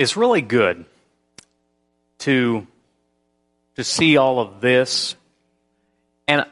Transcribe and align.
it's 0.00 0.16
really 0.16 0.40
good 0.40 0.86
to 2.20 2.66
to 3.76 3.84
see 3.84 4.16
all 4.16 4.40
of 4.40 4.62
this. 4.62 5.14
And 6.26 6.46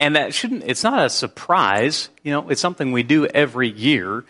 and 0.00 0.16
that 0.16 0.34
shouldn't 0.34 0.64
it's 0.64 0.82
not 0.82 1.06
a 1.06 1.08
surprise. 1.08 2.08
You 2.24 2.32
know 2.32 2.48
it's 2.48 2.60
something 2.60 2.90
we 2.90 3.04
do 3.04 3.26
every 3.26 3.70
year. 3.70 4.24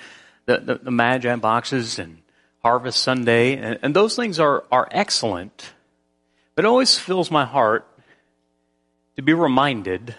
The 0.44 0.58
the, 0.58 0.74
the 0.74 0.90
magi 0.90 1.34
boxes 1.36 1.98
and 1.98 2.18
harvest 2.62 3.02
sunday 3.02 3.56
and, 3.56 3.78
and 3.80 3.96
those 3.96 4.14
things 4.14 4.38
are 4.38 4.64
are 4.70 4.86
excellent. 4.90 5.72
But 6.54 6.66
it 6.66 6.68
always 6.68 6.98
fills 6.98 7.30
my 7.30 7.46
heart 7.46 7.88
to 9.16 9.22
be 9.22 9.32
reminded 9.32 10.14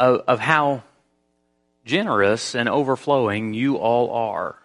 of, 0.00 0.22
of 0.26 0.40
how 0.40 0.82
generous 1.84 2.56
and 2.56 2.68
overflowing 2.68 3.54
you 3.54 3.76
all 3.76 4.10
are 4.10 4.57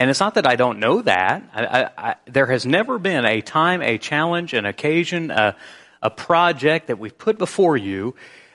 and 0.00 0.08
it's 0.08 0.18
not 0.18 0.34
that 0.34 0.46
I 0.46 0.56
don't 0.56 0.78
know 0.78 1.02
that. 1.02 1.42
I, 1.54 1.66
I, 1.66 1.90
I, 1.98 2.14
there 2.24 2.46
has 2.46 2.64
never 2.64 2.98
been 2.98 3.26
a 3.26 3.42
time, 3.42 3.82
a 3.82 3.98
challenge, 3.98 4.54
an 4.54 4.64
occasion, 4.64 5.30
a, 5.30 5.54
a 6.00 6.08
project 6.08 6.86
that 6.86 6.98
we've 6.98 7.16
put 7.16 7.36
before 7.36 7.76
you 7.76 8.14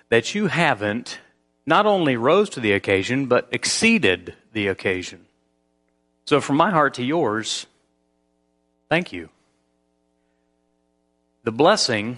that 0.09 0.33
you 0.33 0.47
haven't 0.47 1.19
not 1.67 1.85
only 1.85 2.17
rose 2.17 2.49
to 2.49 2.59
the 2.59 2.71
occasion, 2.71 3.27
but 3.27 3.47
exceeded 3.51 4.33
the 4.53 4.67
occasion. 4.67 5.23
So 6.25 6.41
from 6.41 6.57
my 6.57 6.71
heart 6.71 6.95
to 6.95 7.03
yours, 7.03 7.67
thank 8.89 9.13
you. 9.13 9.29
The 11.43 11.51
blessing 11.51 12.17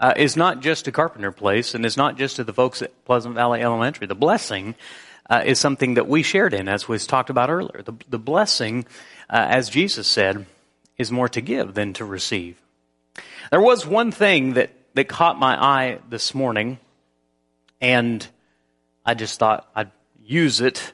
uh, 0.00 0.14
is 0.16 0.38
not 0.38 0.60
just 0.60 0.86
to 0.86 0.92
Carpenter 0.92 1.32
Place 1.32 1.74
and 1.74 1.84
is 1.84 1.98
not 1.98 2.16
just 2.16 2.36
to 2.36 2.44
the 2.44 2.54
folks 2.54 2.80
at 2.80 3.04
Pleasant 3.04 3.34
Valley 3.34 3.60
Elementary. 3.60 4.06
The 4.06 4.14
blessing 4.14 4.74
uh, 5.28 5.42
is 5.44 5.58
something 5.58 5.94
that 5.94 6.08
we 6.08 6.22
shared 6.22 6.54
in, 6.54 6.68
as 6.68 6.88
was 6.88 7.06
talked 7.06 7.30
about 7.30 7.50
earlier. 7.50 7.82
The, 7.82 7.94
the 8.08 8.18
blessing, 8.18 8.84
uh, 9.30 9.46
as 9.48 9.70
Jesus 9.70 10.06
said, 10.06 10.46
is 10.98 11.10
more 11.10 11.28
to 11.30 11.40
give 11.40 11.74
than 11.74 11.92
to 11.94 12.04
receive. 12.04 12.60
There 13.50 13.60
was 13.60 13.86
one 13.86 14.10
thing 14.10 14.54
that, 14.54 14.70
that 14.94 15.08
caught 15.08 15.38
my 15.38 15.60
eye 15.62 15.98
this 16.08 16.34
morning, 16.34 16.78
and 17.80 18.26
I 19.04 19.14
just 19.14 19.38
thought 19.38 19.68
I'd 19.74 19.90
use 20.22 20.60
it 20.60 20.92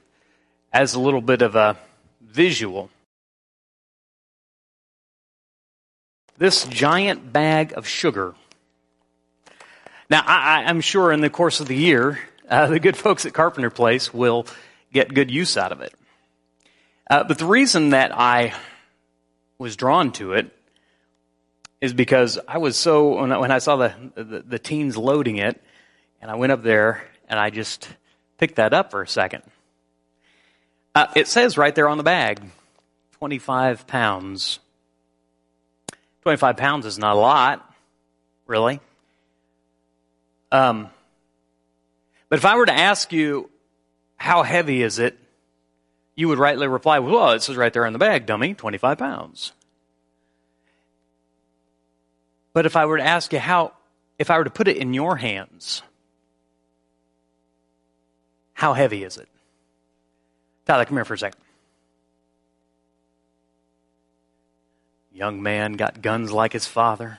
as 0.73 0.95
a 0.95 1.01
little 1.01 1.21
bit 1.21 1.43
of 1.43 1.57
a 1.57 1.77
visual. 2.21 2.91
This 6.39 6.65
giant 6.65 7.33
bag 7.33 7.75
of 7.77 7.87
sugar. 7.87 8.35
Now, 10.09 10.23
I, 10.27 10.71
am 10.71 10.81
sure 10.81 11.13
in 11.13 11.21
the 11.21 11.31
course 11.31 11.61
of 11.61 11.69
the 11.69 11.77
year, 11.77 12.19
uh, 12.51 12.67
the 12.67 12.81
good 12.81 12.97
folks 12.97 13.25
at 13.25 13.33
Carpenter 13.33 13.71
Place 13.71 14.13
will 14.13 14.47
get 14.93 15.15
good 15.15 15.31
use 15.31 15.57
out 15.57 15.73
of 15.73 15.81
it. 15.81 15.95
Uh, 17.09 17.25
but 17.25 17.39
the 17.39 17.47
reason 17.47 17.91
that 17.91 18.13
I 18.17 18.53
was 19.59 19.77
drawn 19.77 20.13
to 20.13 20.33
it 20.33 20.51
is 21.81 21.93
because 21.95 22.39
I 22.47 22.59
was 22.59 22.77
so 22.77 23.21
when 23.21 23.33
I, 23.33 23.39
when 23.39 23.51
I 23.51 23.59
saw 23.59 23.77
the, 23.77 23.95
the, 24.15 24.45
the 24.47 24.59
teens 24.59 24.97
loading 24.97 25.39
it, 25.39 25.61
and 26.21 26.31
I 26.31 26.35
went 26.35 26.53
up 26.53 26.63
there 26.63 27.09
and 27.29 27.39
I 27.39 27.51
just 27.51 27.89
picked 28.39 28.57
that 28.57 28.75
up 28.75 28.91
for 28.91 29.03
a 29.03 29.09
second. 29.09 29.43
Uh, 30.95 31.07
it 31.15 31.29
says 31.29 31.57
right 31.57 31.75
there 31.75 31.89
on 31.89 31.99
the 31.99 32.05
bag, 32.05 32.43
twenty 33.13 33.39
five 33.39 33.87
pounds. 33.87 34.59
Twenty 36.23 36.37
five 36.37 36.57
pounds 36.57 36.85
is 36.85 36.99
not 36.99 37.17
a 37.17 37.19
lot, 37.19 37.75
really. 38.47 38.81
Um, 40.53 40.91
but 42.31 42.39
if 42.39 42.47
I 42.47 42.57
were 42.57 42.65
to 42.65 42.73
ask 42.73 43.13
you, 43.13 43.51
how 44.17 44.43
heavy 44.43 44.83
is 44.83 44.99
it? 44.99 45.19
You 46.15 46.29
would 46.29 46.39
rightly 46.39 46.69
reply, 46.69 47.01
well, 47.01 47.33
it 47.33 47.43
says 47.43 47.57
right 47.57 47.73
there 47.73 47.85
in 47.85 47.93
the 47.93 47.99
bag, 47.99 48.25
dummy, 48.25 48.55
25 48.55 48.97
pounds. 48.97 49.53
But 52.53 52.67
if 52.67 52.77
I 52.77 52.87
were 52.87 52.99
to 52.99 53.05
ask 53.05 53.33
you 53.33 53.39
how, 53.39 53.73
if 54.19 54.31
I 54.31 54.39
were 54.39 54.45
to 54.45 54.51
put 54.51 54.69
it 54.69 54.77
in 54.77 54.95
your 54.95 55.17
hands, 55.17 55.83
how 58.53 58.75
heavy 58.75 59.03
is 59.03 59.17
it? 59.17 59.29
Tyler, 60.67 60.85
come 60.85 60.97
here 60.97 61.05
for 61.05 61.15
a 61.15 61.19
second. 61.19 61.41
Young 65.13 65.43
man 65.43 65.73
got 65.73 66.03
guns 66.03 66.31
like 66.31 66.53
his 66.53 66.67
father. 66.67 67.19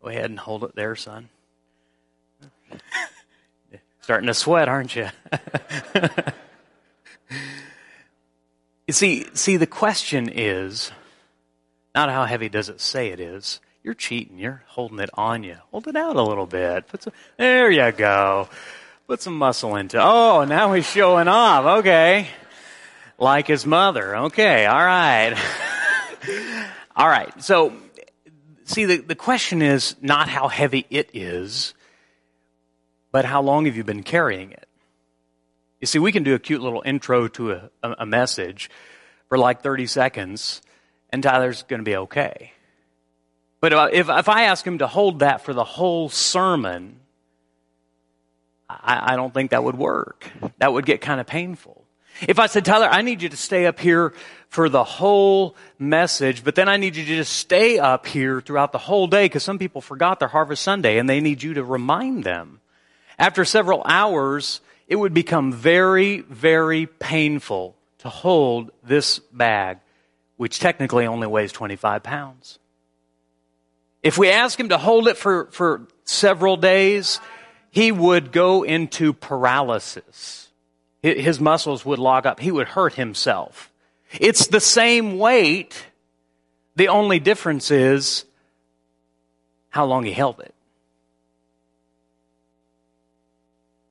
Go 0.00 0.08
ahead 0.08 0.30
and 0.30 0.38
hold 0.38 0.64
it 0.64 0.74
there, 0.74 0.96
son. 0.96 1.28
Starting 4.00 4.26
to 4.26 4.34
sweat, 4.34 4.68
aren't 4.68 4.96
you? 4.96 5.08
you 8.86 8.92
see, 8.92 9.26
see, 9.34 9.56
the 9.56 9.66
question 9.66 10.28
is 10.28 10.90
not 11.94 12.10
how 12.10 12.24
heavy 12.24 12.48
does 12.48 12.68
it 12.68 12.80
say 12.80 13.10
it 13.10 13.20
is. 13.20 13.60
You're 13.84 13.94
cheating. 13.94 14.38
You're 14.38 14.62
holding 14.66 14.98
it 14.98 15.10
on 15.14 15.42
you. 15.42 15.56
Hold 15.70 15.88
it 15.88 15.96
out 15.96 16.16
a 16.16 16.22
little 16.22 16.46
bit. 16.46 16.88
Put 16.88 17.02
some, 17.02 17.12
there 17.36 17.70
you 17.70 17.92
go. 17.92 18.48
Put 19.06 19.20
some 19.20 19.36
muscle 19.36 19.76
into. 19.76 20.00
Oh, 20.00 20.44
now 20.44 20.72
he's 20.72 20.86
showing 20.86 21.28
off. 21.28 21.80
Okay, 21.80 22.28
like 23.18 23.48
his 23.48 23.66
mother. 23.66 24.16
Okay, 24.16 24.66
all 24.66 24.84
right, 24.84 25.36
all 26.96 27.08
right. 27.08 27.42
So, 27.42 27.72
see, 28.64 28.84
the 28.84 28.98
the 28.98 29.16
question 29.16 29.60
is 29.60 29.96
not 30.00 30.28
how 30.28 30.48
heavy 30.48 30.86
it 30.88 31.10
is 31.12 31.74
but 33.12 33.24
how 33.24 33.42
long 33.42 33.66
have 33.66 33.76
you 33.76 33.84
been 33.84 34.02
carrying 34.02 34.50
it? 34.50 34.66
You 35.80 35.86
see, 35.86 35.98
we 35.98 36.12
can 36.12 36.22
do 36.22 36.34
a 36.34 36.38
cute 36.38 36.62
little 36.62 36.82
intro 36.84 37.28
to 37.28 37.52
a, 37.52 37.70
a 37.82 38.06
message 38.06 38.70
for 39.28 39.38
like 39.38 39.62
30 39.62 39.86
seconds, 39.86 40.62
and 41.10 41.22
Tyler's 41.22 41.62
going 41.64 41.80
to 41.80 41.84
be 41.84 41.96
okay. 41.96 42.52
But 43.60 43.94
if, 43.94 44.08
if 44.08 44.28
I 44.28 44.44
ask 44.44 44.66
him 44.66 44.78
to 44.78 44.86
hold 44.86 45.20
that 45.20 45.44
for 45.44 45.52
the 45.52 45.64
whole 45.64 46.08
sermon, 46.08 47.00
I, 48.68 49.12
I 49.12 49.16
don't 49.16 49.32
think 49.32 49.50
that 49.50 49.62
would 49.62 49.76
work. 49.76 50.30
That 50.58 50.72
would 50.72 50.86
get 50.86 51.00
kind 51.00 51.20
of 51.20 51.26
painful. 51.26 51.84
If 52.20 52.38
I 52.38 52.46
said, 52.46 52.64
Tyler, 52.64 52.88
I 52.90 53.02
need 53.02 53.22
you 53.22 53.28
to 53.28 53.36
stay 53.36 53.66
up 53.66 53.80
here 53.80 54.12
for 54.48 54.68
the 54.68 54.84
whole 54.84 55.56
message, 55.78 56.44
but 56.44 56.54
then 56.54 56.68
I 56.68 56.76
need 56.76 56.96
you 56.96 57.04
to 57.04 57.16
just 57.16 57.32
stay 57.32 57.78
up 57.78 58.06
here 58.06 58.40
throughout 58.40 58.72
the 58.72 58.78
whole 58.78 59.06
day 59.06 59.26
because 59.26 59.42
some 59.42 59.58
people 59.58 59.80
forgot 59.80 60.20
their 60.20 60.28
Harvest 60.28 60.62
Sunday 60.62 60.98
and 60.98 61.08
they 61.08 61.20
need 61.20 61.42
you 61.42 61.54
to 61.54 61.64
remind 61.64 62.24
them. 62.24 62.60
After 63.18 63.44
several 63.44 63.82
hours, 63.84 64.60
it 64.88 64.96
would 64.96 65.14
become 65.14 65.52
very, 65.52 66.20
very 66.20 66.86
painful 66.86 67.76
to 67.98 68.08
hold 68.08 68.70
this 68.82 69.18
bag, 69.18 69.78
which 70.36 70.58
technically 70.58 71.06
only 71.06 71.26
weighs 71.26 71.52
25 71.52 72.02
pounds. 72.02 72.58
If 74.02 74.18
we 74.18 74.30
ask 74.30 74.58
him 74.58 74.70
to 74.70 74.78
hold 74.78 75.06
it 75.06 75.16
for, 75.16 75.46
for 75.52 75.86
several 76.04 76.56
days, 76.56 77.20
he 77.70 77.92
would 77.92 78.32
go 78.32 78.64
into 78.64 79.12
paralysis. 79.12 80.48
His 81.02 81.40
muscles 81.40 81.84
would 81.84 81.98
log 81.98 82.26
up. 82.26 82.40
He 82.40 82.52
would 82.52 82.68
hurt 82.68 82.94
himself. 82.94 83.72
It's 84.20 84.48
the 84.48 84.60
same 84.60 85.18
weight. 85.18 85.86
The 86.76 86.88
only 86.88 87.18
difference 87.18 87.70
is 87.70 88.24
how 89.70 89.86
long 89.86 90.04
he 90.04 90.12
held 90.12 90.40
it. 90.40 90.54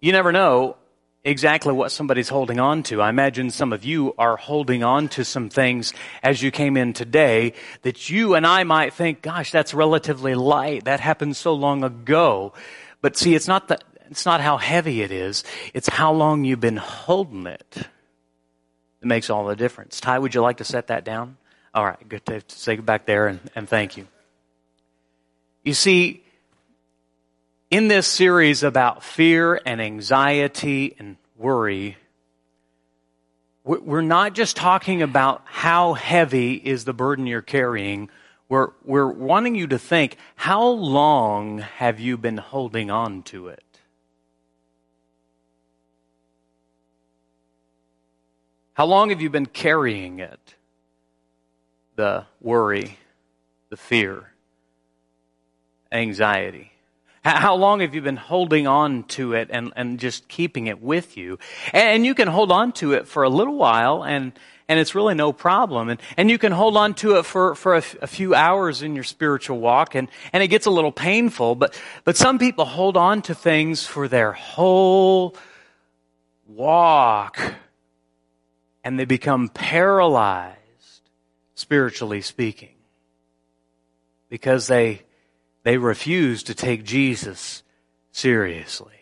You 0.01 0.11
never 0.11 0.31
know 0.31 0.77
exactly 1.23 1.71
what 1.73 1.91
somebody's 1.91 2.29
holding 2.29 2.59
on 2.59 2.81
to. 2.81 3.03
I 3.03 3.09
imagine 3.09 3.51
some 3.51 3.71
of 3.71 3.85
you 3.85 4.15
are 4.17 4.35
holding 4.35 4.83
on 4.83 5.09
to 5.09 5.23
some 5.23 5.49
things 5.49 5.93
as 6.23 6.41
you 6.41 6.49
came 6.49 6.75
in 6.75 6.93
today 6.93 7.53
that 7.83 8.09
you 8.09 8.33
and 8.33 8.45
I 8.45 8.63
might 8.63 8.93
think, 8.93 9.21
gosh, 9.21 9.51
that's 9.51 9.75
relatively 9.75 10.33
light. 10.33 10.85
That 10.85 10.99
happened 10.99 11.37
so 11.37 11.53
long 11.53 11.83
ago. 11.83 12.53
But 13.01 13.15
see, 13.15 13.35
it's 13.35 13.47
not 13.47 13.67
that, 13.67 13.83
it's 14.09 14.25
not 14.25 14.41
how 14.41 14.57
heavy 14.57 15.03
it 15.03 15.11
is. 15.11 15.43
It's 15.75 15.87
how 15.87 16.11
long 16.11 16.45
you've 16.45 16.59
been 16.59 16.77
holding 16.77 17.45
it 17.45 17.69
that 17.69 17.87
makes 19.05 19.29
all 19.29 19.45
the 19.45 19.55
difference. 19.55 19.99
Ty, 19.99 20.17
would 20.17 20.33
you 20.33 20.41
like 20.41 20.57
to 20.57 20.63
set 20.63 20.87
that 20.87 21.05
down? 21.05 21.37
All 21.75 21.85
right, 21.85 22.09
good 22.09 22.25
to 22.25 22.41
say 22.47 22.75
back 22.77 23.05
there 23.05 23.27
and, 23.27 23.39
and 23.55 23.69
thank 23.69 23.97
you. 23.97 24.07
You 25.63 25.75
see, 25.75 26.23
in 27.71 27.87
this 27.87 28.05
series 28.05 28.63
about 28.63 29.01
fear 29.01 29.59
and 29.65 29.81
anxiety 29.81 30.93
and 30.99 31.15
worry, 31.37 31.97
we're 33.63 34.01
not 34.01 34.35
just 34.35 34.57
talking 34.57 35.01
about 35.01 35.41
how 35.45 35.93
heavy 35.93 36.53
is 36.53 36.83
the 36.83 36.93
burden 36.93 37.25
you're 37.25 37.41
carrying. 37.41 38.09
We're, 38.49 38.69
we're 38.83 39.07
wanting 39.07 39.55
you 39.55 39.67
to 39.67 39.79
think, 39.79 40.17
how 40.35 40.67
long 40.67 41.59
have 41.59 41.99
you 41.99 42.17
been 42.17 42.37
holding 42.37 42.91
on 42.91 43.23
to 43.23 43.47
it? 43.47 43.63
How 48.73 48.85
long 48.85 49.11
have 49.11 49.21
you 49.21 49.29
been 49.29 49.45
carrying 49.45 50.19
it? 50.19 50.55
The 51.95 52.25
worry, 52.41 52.97
the 53.69 53.77
fear, 53.77 54.31
anxiety. 55.91 56.70
How 57.23 57.53
long 57.53 57.81
have 57.81 57.93
you 57.93 58.01
been 58.01 58.17
holding 58.17 58.65
on 58.65 59.03
to 59.09 59.33
it 59.33 59.49
and, 59.51 59.71
and 59.75 59.99
just 59.99 60.27
keeping 60.27 60.65
it 60.65 60.81
with 60.81 61.17
you? 61.17 61.37
And 61.71 62.03
you 62.03 62.15
can 62.15 62.27
hold 62.27 62.51
on 62.51 62.71
to 62.73 62.93
it 62.93 63.07
for 63.07 63.21
a 63.21 63.29
little 63.29 63.55
while 63.55 64.03
and, 64.03 64.33
and 64.67 64.79
it's 64.79 64.95
really 64.95 65.13
no 65.13 65.31
problem. 65.31 65.89
And, 65.89 66.01
and 66.17 66.31
you 66.31 66.39
can 66.39 66.51
hold 66.51 66.75
on 66.77 66.95
to 66.95 67.17
it 67.17 67.25
for, 67.27 67.53
for 67.53 67.75
a, 67.75 67.81
few 67.81 68.33
hours 68.33 68.81
in 68.81 68.95
your 68.95 69.03
spiritual 69.03 69.59
walk 69.59 69.93
and, 69.93 70.07
and 70.33 70.41
it 70.41 70.47
gets 70.47 70.65
a 70.65 70.71
little 70.71 70.91
painful, 70.91 71.53
but, 71.53 71.79
but 72.05 72.17
some 72.17 72.39
people 72.39 72.65
hold 72.65 72.97
on 72.97 73.21
to 73.23 73.35
things 73.35 73.85
for 73.85 74.07
their 74.07 74.31
whole 74.31 75.37
walk 76.47 77.39
and 78.83 78.97
they 78.97 79.05
become 79.05 79.47
paralyzed, 79.47 80.57
spiritually 81.53 82.21
speaking, 82.21 82.73
because 84.27 84.65
they 84.65 85.03
they 85.63 85.77
refuse 85.77 86.43
to 86.43 86.55
take 86.55 86.83
Jesus 86.83 87.63
seriously. 88.11 88.93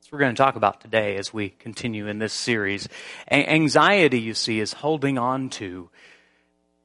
That's 0.00 0.12
what 0.12 0.16
we're 0.16 0.24
going 0.24 0.34
to 0.34 0.42
talk 0.42 0.56
about 0.56 0.80
today 0.80 1.16
as 1.16 1.32
we 1.32 1.50
continue 1.50 2.06
in 2.06 2.18
this 2.18 2.32
series. 2.32 2.88
A- 3.30 3.48
anxiety, 3.48 4.20
you 4.20 4.34
see, 4.34 4.60
is 4.60 4.72
holding 4.72 5.18
on 5.18 5.50
to 5.50 5.90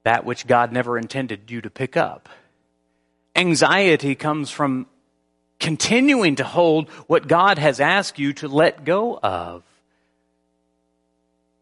that 0.03 0.25
which 0.25 0.45
God 0.45 0.71
never 0.71 0.97
intended 0.97 1.49
you 1.49 1.61
to 1.61 1.69
pick 1.69 1.97
up. 1.97 2.29
Anxiety 3.35 4.15
comes 4.15 4.51
from 4.51 4.85
continuing 5.59 6.35
to 6.35 6.43
hold 6.43 6.89
what 7.07 7.27
God 7.27 7.57
has 7.57 7.79
asked 7.79 8.19
you 8.19 8.33
to 8.33 8.47
let 8.47 8.83
go 8.83 9.17
of. 9.17 9.63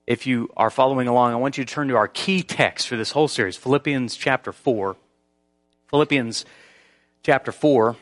If 0.07 0.25
you 0.25 0.49
are 0.57 0.71
following 0.71 1.07
along, 1.07 1.33
I 1.33 1.37
want 1.37 1.57
you 1.57 1.63
to 1.63 1.73
turn 1.73 1.87
to 1.89 1.95
our 1.95 2.07
key 2.07 2.41
text 2.41 2.87
for 2.87 2.97
this 2.97 3.11
whole 3.11 3.27
series, 3.27 3.55
Philippians 3.55 4.15
chapter 4.15 4.51
4. 4.51 4.97
Philippians 5.89 6.45
chapter 7.23 7.51
4, 7.51 7.95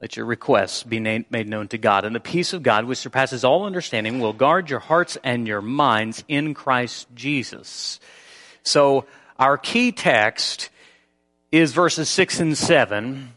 let 0.00 0.16
your 0.16 0.26
requests 0.26 0.84
be 0.84 1.00
made 1.00 1.48
known 1.48 1.68
to 1.68 1.78
God. 1.78 2.04
And 2.04 2.14
the 2.14 2.20
peace 2.20 2.52
of 2.52 2.62
God, 2.62 2.84
which 2.84 2.98
surpasses 2.98 3.44
all 3.44 3.64
understanding, 3.64 4.20
will 4.20 4.32
guard 4.32 4.70
your 4.70 4.78
hearts 4.78 5.18
and 5.24 5.46
your 5.46 5.60
minds 5.60 6.22
in 6.28 6.54
Christ 6.54 7.08
Jesus. 7.14 7.98
So, 8.62 9.06
our 9.38 9.58
key 9.58 9.92
text 9.92 10.70
is 11.50 11.72
verses 11.72 12.08
6 12.08 12.40
and 12.40 12.58
7. 12.58 13.32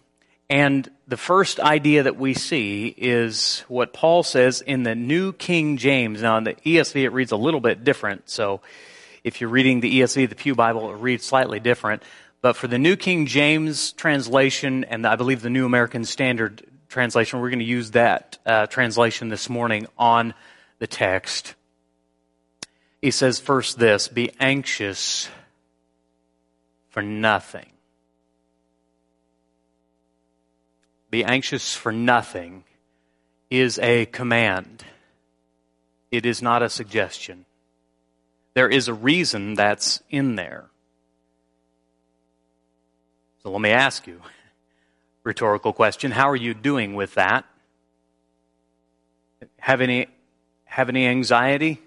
And 0.50 0.92
the 1.08 1.18
first 1.18 1.60
idea 1.60 2.04
that 2.04 2.18
we 2.18 2.34
see 2.34 2.94
is 2.96 3.63
what 3.68 3.94
Paul 3.94 4.22
says 4.22 4.62
in 4.62 4.84
the 4.84 4.96
New 4.96 5.34
King 5.34 5.78
James. 5.78 6.22
Now, 6.22 6.38
in 6.38 6.44
the 6.44 6.54
ESV, 6.54 7.04
it 7.04 7.10
reads 7.10 7.31
a 7.31 7.38
little 7.38 7.62
bit 7.62 7.84
different. 7.84 8.30
So, 8.30 8.62
if 9.24 9.40
you're 9.40 9.50
reading 9.50 9.80
the 9.80 10.02
ESV, 10.02 10.30
the 10.30 10.36
Pew 10.36 10.54
Bible, 10.54 10.92
it 10.92 10.98
reads 10.98 11.24
slightly 11.24 11.60
different. 11.60 12.04
But 12.41 12.55
for 12.55 12.67
the 12.67 12.79
New 12.79 12.95
King 12.95 13.27
James 13.27 13.91
translation 13.93 14.83
and 14.85 15.05
I 15.05 15.15
believe 15.15 15.41
the 15.41 15.49
New 15.49 15.65
American 15.65 16.05
Standard 16.05 16.65
translation, 16.89 17.39
we're 17.39 17.49
going 17.49 17.59
to 17.59 17.65
use 17.65 17.91
that 17.91 18.39
uh, 18.45 18.65
translation 18.65 19.29
this 19.29 19.47
morning 19.47 19.85
on 19.97 20.33
the 20.79 20.88
text. 20.88 21.53
He 22.99 23.11
says 23.11 23.39
first 23.39 23.77
this 23.77 24.07
be 24.07 24.31
anxious 24.39 25.29
for 26.89 27.03
nothing. 27.03 27.67
Be 31.11 31.23
anxious 31.23 31.75
for 31.75 31.91
nothing 31.91 32.63
is 33.51 33.77
a 33.79 34.05
command. 34.07 34.83
It 36.09 36.25
is 36.25 36.41
not 36.41 36.63
a 36.63 36.69
suggestion. 36.69 37.45
There 38.53 38.69
is 38.69 38.88
a 38.88 38.93
reason 38.93 39.53
that's 39.53 40.01
in 40.09 40.35
there. 40.35 40.71
So 43.43 43.51
let 43.51 43.61
me 43.61 43.71
ask 43.71 44.05
you, 44.05 44.21
rhetorical 45.23 45.73
question, 45.73 46.11
how 46.11 46.29
are 46.29 46.35
you 46.35 46.53
doing 46.53 46.93
with 46.93 47.15
that? 47.15 47.45
Have 49.59 49.81
any, 49.81 50.07
have 50.65 50.89
any 50.89 51.07
anxiety? 51.07 51.81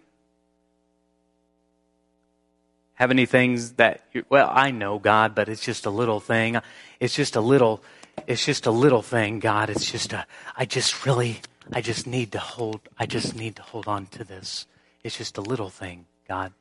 Have 2.95 3.11
any 3.11 3.27
things 3.27 3.73
that, 3.73 4.05
well, 4.29 4.51
I 4.53 4.73
know 4.73 4.99
God, 4.99 5.35
but 5.35 5.49
it's 5.49 5.63
just 5.63 5.87
a 5.87 5.91
little 5.91 6.21
thing. 6.21 6.59
It's 6.99 7.15
just 7.15 7.37
a 7.37 7.41
little, 7.41 7.83
it's 8.27 8.45
just 8.45 8.67
a 8.67 8.71
little 8.73 9.03
thing, 9.03 9.39
God. 9.39 9.71
It's 9.71 9.91
just 9.91 10.13
a, 10.13 10.27
I 10.57 10.65
just 10.65 11.07
really, 11.07 11.41
I 11.73 11.81
just 11.81 12.07
need 12.07 12.33
to 12.33 12.39
hold, 12.39 12.81
I 12.99 13.07
just 13.07 13.37
need 13.37 13.57
to 13.57 13.63
hold 13.63 13.87
on 13.87 14.07
to 14.07 14.25
this. 14.25 14.67
It's 15.05 15.17
just 15.17 15.39
a 15.39 15.43
little 15.43 15.71
thing, 15.71 16.07
God. 16.29 16.53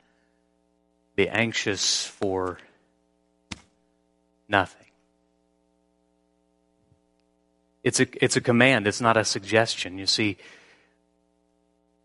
Be 1.16 1.28
anxious 1.28 2.06
for 2.06 2.58
nothing. 4.54 4.86
It's 7.82 7.98
a, 7.98 8.06
it's 8.24 8.36
a 8.36 8.40
command, 8.40 8.86
it's 8.86 9.00
not 9.00 9.16
a 9.16 9.24
suggestion. 9.24 9.98
You 9.98 10.06
see, 10.06 10.36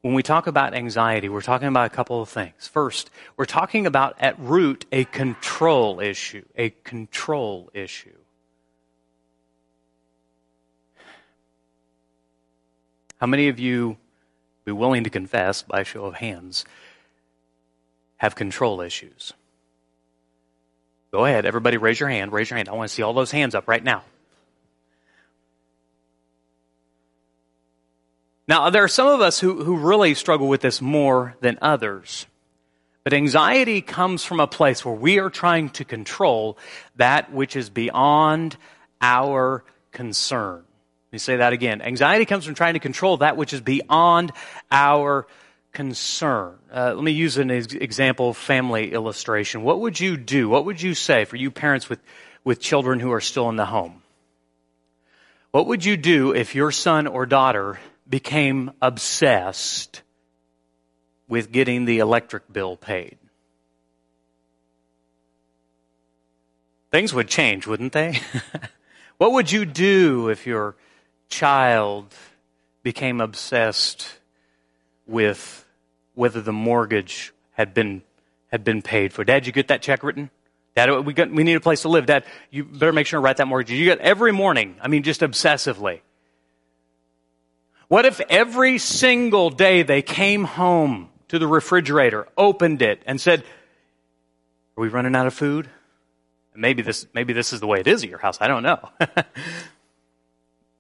when 0.02 0.16
we 0.16 0.24
talk 0.24 0.48
about 0.48 0.74
anxiety, 0.74 1.30
we're 1.30 1.42
talking 1.42 1.68
about 1.68 1.86
a 1.86 1.96
couple 1.96 2.22
of 2.22 2.28
things. 2.28 2.68
First, 2.68 3.12
we're 3.38 3.46
talking 3.46 3.86
about 3.86 4.16
at 4.20 4.40
root 4.40 4.86
a 4.92 5.04
control 5.06 6.00
issue, 6.00 6.44
a 6.56 6.72
control 6.84 7.70
issue. 7.74 8.18
How 13.22 13.28
many 13.28 13.50
of 13.50 13.60
you 13.60 13.98
be 14.66 14.72
willing 14.72 15.04
to 15.04 15.12
confess 15.12 15.62
by 15.62 15.84
show 15.84 16.06
of 16.06 16.16
hands 16.16 16.66
have 18.18 18.34
control 18.34 18.82
issues? 18.82 19.34
Go 21.12 21.26
ahead, 21.26 21.46
everybody 21.46 21.78
raise 21.78 22.00
your 22.00 22.10
hand. 22.10 22.32
Raise 22.32 22.50
your 22.50 22.58
hand. 22.58 22.70
I 22.70 22.74
want 22.74 22.90
to 22.90 22.94
see 22.94 23.02
all 23.02 23.14
those 23.14 23.32
hands 23.32 23.56
up 23.56 23.68
right 23.68 23.84
now. 23.84 24.04
Now, 28.48 28.72
there 28.72 28.84
are 28.84 28.88
some 28.88 29.08
of 29.08 29.22
us 29.22 29.40
who, 29.40 29.64
who 29.64 29.78
really 29.78 30.16
struggle 30.16 30.48
with 30.48 30.62
this 30.62 30.82
more 30.82 31.36
than 31.40 31.60
others. 31.62 32.26
But 33.04 33.14
anxiety 33.14 33.82
comes 33.82 34.24
from 34.24 34.40
a 34.40 34.48
place 34.48 34.84
where 34.84 34.94
we 34.94 35.20
are 35.20 35.30
trying 35.30 35.70
to 35.72 35.86
control 35.86 36.58
that 36.96 37.32
which 37.32 37.56
is 37.56 37.70
beyond 37.70 38.58
our 39.02 39.64
concern. 39.92 40.58
Let 40.58 41.14
me 41.14 41.20
say 41.20 41.38
that 41.38 41.54
again. 41.54 41.82
Anxiety 41.82 42.26
comes 42.26 42.46
from 42.46 42.56
trying 42.56 42.74
to 42.74 42.80
control 42.80 43.18
that 43.18 43.38
which 43.38 43.54
is 43.54 43.62
beyond 43.62 44.32
our 44.72 45.28
concern. 45.72 46.58
Uh, 46.74 46.94
let 46.96 47.04
me 47.04 47.12
use 47.12 47.38
an 47.38 47.50
example 47.50 48.34
family 48.34 48.94
illustration. 48.94 49.64
What 49.64 49.80
would 49.82 50.00
you 50.00 50.18
do? 50.18 50.50
What 50.50 50.66
would 50.66 50.82
you 50.82 50.94
say 50.94 51.26
for 51.26 51.36
you 51.36 51.52
parents 51.52 51.90
with, 51.90 52.00
with 52.44 52.60
children 52.60 53.00
who 53.00 53.12
are 53.12 53.22
still 53.22 53.50
in 53.50 53.56
the 53.56 53.66
home? 53.66 54.02
What 55.52 55.68
would 55.68 55.86
you 55.86 55.98
do 55.98 56.34
if 56.34 56.56
your 56.56 56.72
son 56.72 57.08
or 57.08 57.26
daughter 57.26 57.80
became 58.10 58.72
obsessed 58.82 60.02
with 61.30 61.52
getting 61.52 61.86
the 61.86 62.00
electric 62.00 62.52
bill 62.52 62.76
paid. 62.76 63.18
Things 66.92 67.14
would 67.14 67.28
change, 67.28 67.68
wouldn't 67.68 67.94
they? 67.94 68.20
what 69.20 69.32
would 69.32 69.52
you 69.52 69.64
do 69.64 70.30
if 70.30 70.48
your 70.48 70.76
child 71.30 72.16
became 72.82 73.22
obsessed 73.22 74.19
with 75.10 75.66
whether 76.14 76.42
the 76.42 76.54
mortgage 76.54 77.34
had 77.52 77.74
been, 77.74 78.02
had 78.48 78.64
been 78.64 78.82
paid 78.82 79.14
for. 79.14 79.24
Dad, 79.24 79.46
you 79.46 79.52
get 79.52 79.70
that 79.70 79.82
check 79.82 80.04
written? 80.04 80.30
Dad, 80.76 80.92
we, 81.06 81.14
got, 81.14 81.32
we 81.32 81.44
need 81.44 81.56
a 81.56 81.60
place 81.60 81.82
to 81.82 81.90
live. 81.90 82.06
Dad, 82.06 82.24
you 82.52 82.64
better 82.64 82.94
make 82.94 83.08
sure 83.08 83.20
to 83.20 83.24
write 83.24 83.38
that 83.38 83.48
mortgage. 83.48 83.72
You 83.72 83.86
get 83.86 84.00
every 84.00 84.32
morning. 84.32 84.76
I 84.82 84.88
mean, 84.88 85.04
just 85.04 85.22
obsessively. 85.22 86.02
What 87.88 88.06
if 88.06 88.22
every 88.30 88.78
single 88.78 89.50
day 89.50 89.82
they 89.82 90.02
came 90.02 90.44
home 90.44 91.10
to 91.30 91.40
the 91.40 91.48
refrigerator, 91.48 92.28
opened 92.38 92.82
it, 92.82 93.02
and 93.06 93.20
said, 93.20 93.42
Are 94.78 94.82
we 94.82 94.90
running 94.90 95.16
out 95.16 95.26
of 95.26 95.34
food? 95.34 95.70
Maybe 96.56 96.82
this, 96.82 97.08
maybe 97.14 97.34
this 97.34 97.54
is 97.54 97.62
the 97.62 97.68
way 97.68 97.80
it 97.80 97.88
is 97.88 98.04
at 98.04 98.10
your 98.10 98.20
house. 98.20 98.38
I 98.42 98.48
don't 98.48 98.64
know. 98.64 98.90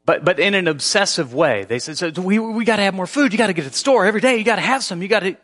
but, 0.09 0.25
but 0.25 0.39
in 0.39 0.55
an 0.55 0.67
obsessive 0.67 1.35
way, 1.35 1.65
they 1.65 1.77
said, 1.77 1.95
so 1.95 2.09
we, 2.19 2.39
we 2.39 2.65
got 2.65 2.77
to 2.77 2.81
have 2.81 2.95
more 2.95 3.05
food. 3.05 3.31
You 3.31 3.37
got 3.37 3.45
to 3.45 3.53
get 3.53 3.61
to 3.65 3.69
the 3.69 3.75
store 3.75 4.07
every 4.07 4.21
day. 4.21 4.37
You 4.37 4.43
got 4.43 4.55
to 4.55 4.61
have 4.63 4.83
some. 4.83 5.03
You 5.03 5.07
got 5.07 5.19
to. 5.19 5.37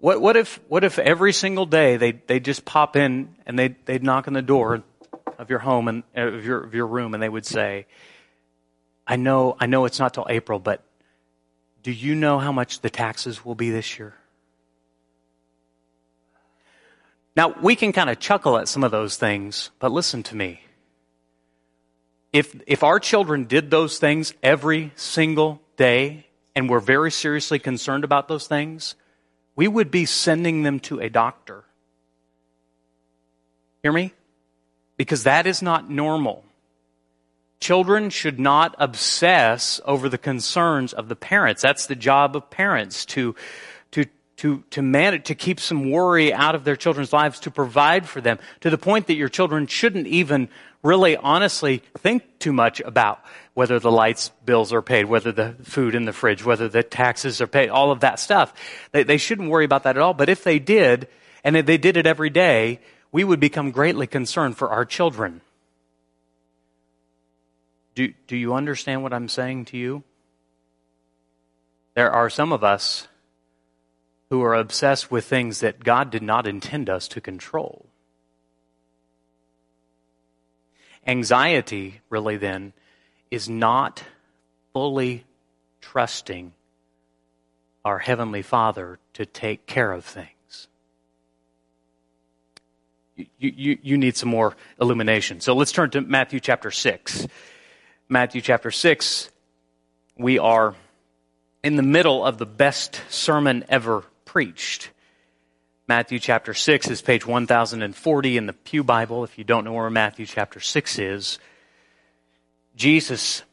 What, 0.00 0.20
what 0.20 0.36
if, 0.36 0.58
what 0.66 0.82
if 0.82 0.98
every 0.98 1.32
single 1.32 1.66
day 1.66 1.98
they, 1.98 2.10
they 2.26 2.40
just 2.40 2.64
pop 2.64 2.96
in 2.96 3.36
and 3.46 3.56
they, 3.56 3.76
they'd 3.84 4.02
knock 4.02 4.26
on 4.26 4.34
the 4.34 4.42
door 4.42 4.82
of 5.38 5.50
your 5.50 5.60
home 5.60 5.86
and 5.86 6.02
uh, 6.16 6.22
of 6.22 6.44
your, 6.44 6.64
of 6.64 6.74
your 6.74 6.88
room 6.88 7.14
and 7.14 7.22
they 7.22 7.28
would 7.28 7.46
say, 7.46 7.86
I 9.06 9.14
know, 9.14 9.56
I 9.60 9.66
know 9.66 9.84
it's 9.84 10.00
not 10.00 10.12
till 10.12 10.26
April, 10.28 10.58
but 10.58 10.82
do 11.84 11.92
you 11.92 12.16
know 12.16 12.40
how 12.40 12.50
much 12.50 12.80
the 12.80 12.90
taxes 12.90 13.44
will 13.44 13.54
be 13.54 13.70
this 13.70 14.00
year? 14.00 14.14
Now, 17.36 17.54
we 17.62 17.76
can 17.76 17.92
kind 17.92 18.10
of 18.10 18.18
chuckle 18.18 18.58
at 18.58 18.66
some 18.66 18.82
of 18.82 18.90
those 18.90 19.16
things, 19.16 19.70
but 19.78 19.92
listen 19.92 20.24
to 20.24 20.34
me. 20.34 20.62
If, 22.32 22.54
if 22.66 22.82
our 22.82 22.98
children 22.98 23.44
did 23.44 23.70
those 23.70 23.98
things 23.98 24.34
every 24.42 24.92
single 24.96 25.62
day 25.76 26.26
and 26.54 26.68
were 26.68 26.80
very 26.80 27.10
seriously 27.10 27.58
concerned 27.58 28.04
about 28.04 28.28
those 28.28 28.46
things, 28.46 28.94
we 29.54 29.68
would 29.68 29.90
be 29.90 30.04
sending 30.04 30.62
them 30.62 30.80
to 30.80 31.00
a 31.00 31.08
doctor. 31.08 31.64
Hear 33.82 33.92
me? 33.92 34.12
Because 34.96 35.24
that 35.24 35.46
is 35.46 35.62
not 35.62 35.90
normal. 35.90 36.44
Children 37.60 38.10
should 38.10 38.38
not 38.38 38.74
obsess 38.78 39.80
over 39.84 40.08
the 40.08 40.18
concerns 40.18 40.92
of 40.92 41.08
the 41.08 41.16
parents. 41.16 41.62
That's 41.62 41.86
the 41.86 41.94
job 41.94 42.36
of 42.36 42.50
parents 42.50 43.06
to, 43.06 43.34
to, 43.92 44.04
to, 44.38 44.62
to 44.70 44.82
manage, 44.82 45.24
to 45.24 45.34
keep 45.34 45.58
some 45.58 45.90
worry 45.90 46.34
out 46.34 46.54
of 46.54 46.64
their 46.64 46.76
children's 46.76 47.12
lives, 47.12 47.40
to 47.40 47.50
provide 47.50 48.06
for 48.06 48.20
them 48.20 48.38
to 48.60 48.68
the 48.68 48.78
point 48.78 49.06
that 49.06 49.14
your 49.14 49.30
children 49.30 49.66
shouldn't 49.66 50.06
even 50.06 50.48
really 50.86 51.16
honestly 51.16 51.82
think 51.98 52.22
too 52.38 52.52
much 52.52 52.80
about 52.80 53.20
whether 53.54 53.78
the 53.78 53.90
lights 53.90 54.30
bills 54.44 54.72
are 54.72 54.82
paid, 54.82 55.06
whether 55.06 55.32
the 55.32 55.56
food 55.62 55.94
in 55.94 56.04
the 56.04 56.12
fridge, 56.12 56.44
whether 56.44 56.68
the 56.68 56.82
taxes 56.82 57.40
are 57.40 57.46
paid, 57.46 57.68
all 57.68 57.90
of 57.90 58.00
that 58.00 58.20
stuff. 58.20 58.54
They, 58.92 59.02
they 59.02 59.18
shouldn't 59.18 59.50
worry 59.50 59.64
about 59.64 59.82
that 59.82 59.96
at 59.96 60.02
all. 60.02 60.14
But 60.14 60.28
if 60.28 60.44
they 60.44 60.58
did, 60.58 61.08
and 61.42 61.56
if 61.56 61.66
they 61.66 61.78
did 61.78 61.96
it 61.96 62.06
every 62.06 62.30
day, 62.30 62.80
we 63.12 63.24
would 63.24 63.40
become 63.40 63.70
greatly 63.70 64.06
concerned 64.06 64.56
for 64.56 64.70
our 64.70 64.84
children. 64.84 65.40
Do, 67.94 68.12
do 68.26 68.36
you 68.36 68.54
understand 68.54 69.02
what 69.02 69.12
I'm 69.12 69.28
saying 69.28 69.66
to 69.66 69.78
you? 69.78 70.02
There 71.94 72.10
are 72.10 72.28
some 72.28 72.52
of 72.52 72.62
us 72.62 73.08
who 74.28 74.42
are 74.42 74.54
obsessed 74.54 75.10
with 75.10 75.24
things 75.24 75.60
that 75.60 75.82
God 75.82 76.10
did 76.10 76.22
not 76.22 76.46
intend 76.46 76.90
us 76.90 77.08
to 77.08 77.20
control. 77.20 77.85
Anxiety, 81.06 82.00
really, 82.10 82.36
then, 82.36 82.72
is 83.30 83.48
not 83.48 84.02
fully 84.72 85.24
trusting 85.80 86.52
our 87.84 87.98
Heavenly 87.98 88.42
Father 88.42 88.98
to 89.14 89.24
take 89.24 89.66
care 89.66 89.92
of 89.92 90.04
things. 90.04 90.68
You, 93.16 93.26
you, 93.38 93.78
you 93.82 93.98
need 93.98 94.16
some 94.16 94.28
more 94.28 94.56
illumination. 94.80 95.40
So 95.40 95.54
let's 95.54 95.72
turn 95.72 95.90
to 95.90 96.00
Matthew 96.00 96.40
chapter 96.40 96.70
6. 96.70 97.26
Matthew 98.08 98.40
chapter 98.40 98.70
6, 98.70 99.30
we 100.18 100.38
are 100.38 100.74
in 101.62 101.76
the 101.76 101.82
middle 101.82 102.24
of 102.24 102.38
the 102.38 102.46
best 102.46 103.00
sermon 103.08 103.64
ever 103.68 104.04
preached. 104.24 104.90
Matthew 105.88 106.18
chapter 106.18 106.52
6 106.52 106.90
is 106.90 107.00
page 107.00 107.24
1040 107.24 108.36
in 108.36 108.46
the 108.46 108.52
Pew 108.52 108.82
Bible. 108.82 109.22
If 109.22 109.38
you 109.38 109.44
don't 109.44 109.64
know 109.64 109.72
where 109.72 109.88
Matthew 109.88 110.26
chapter 110.26 110.58
6 110.58 110.98
is, 110.98 111.38
Jesus, 112.74 113.44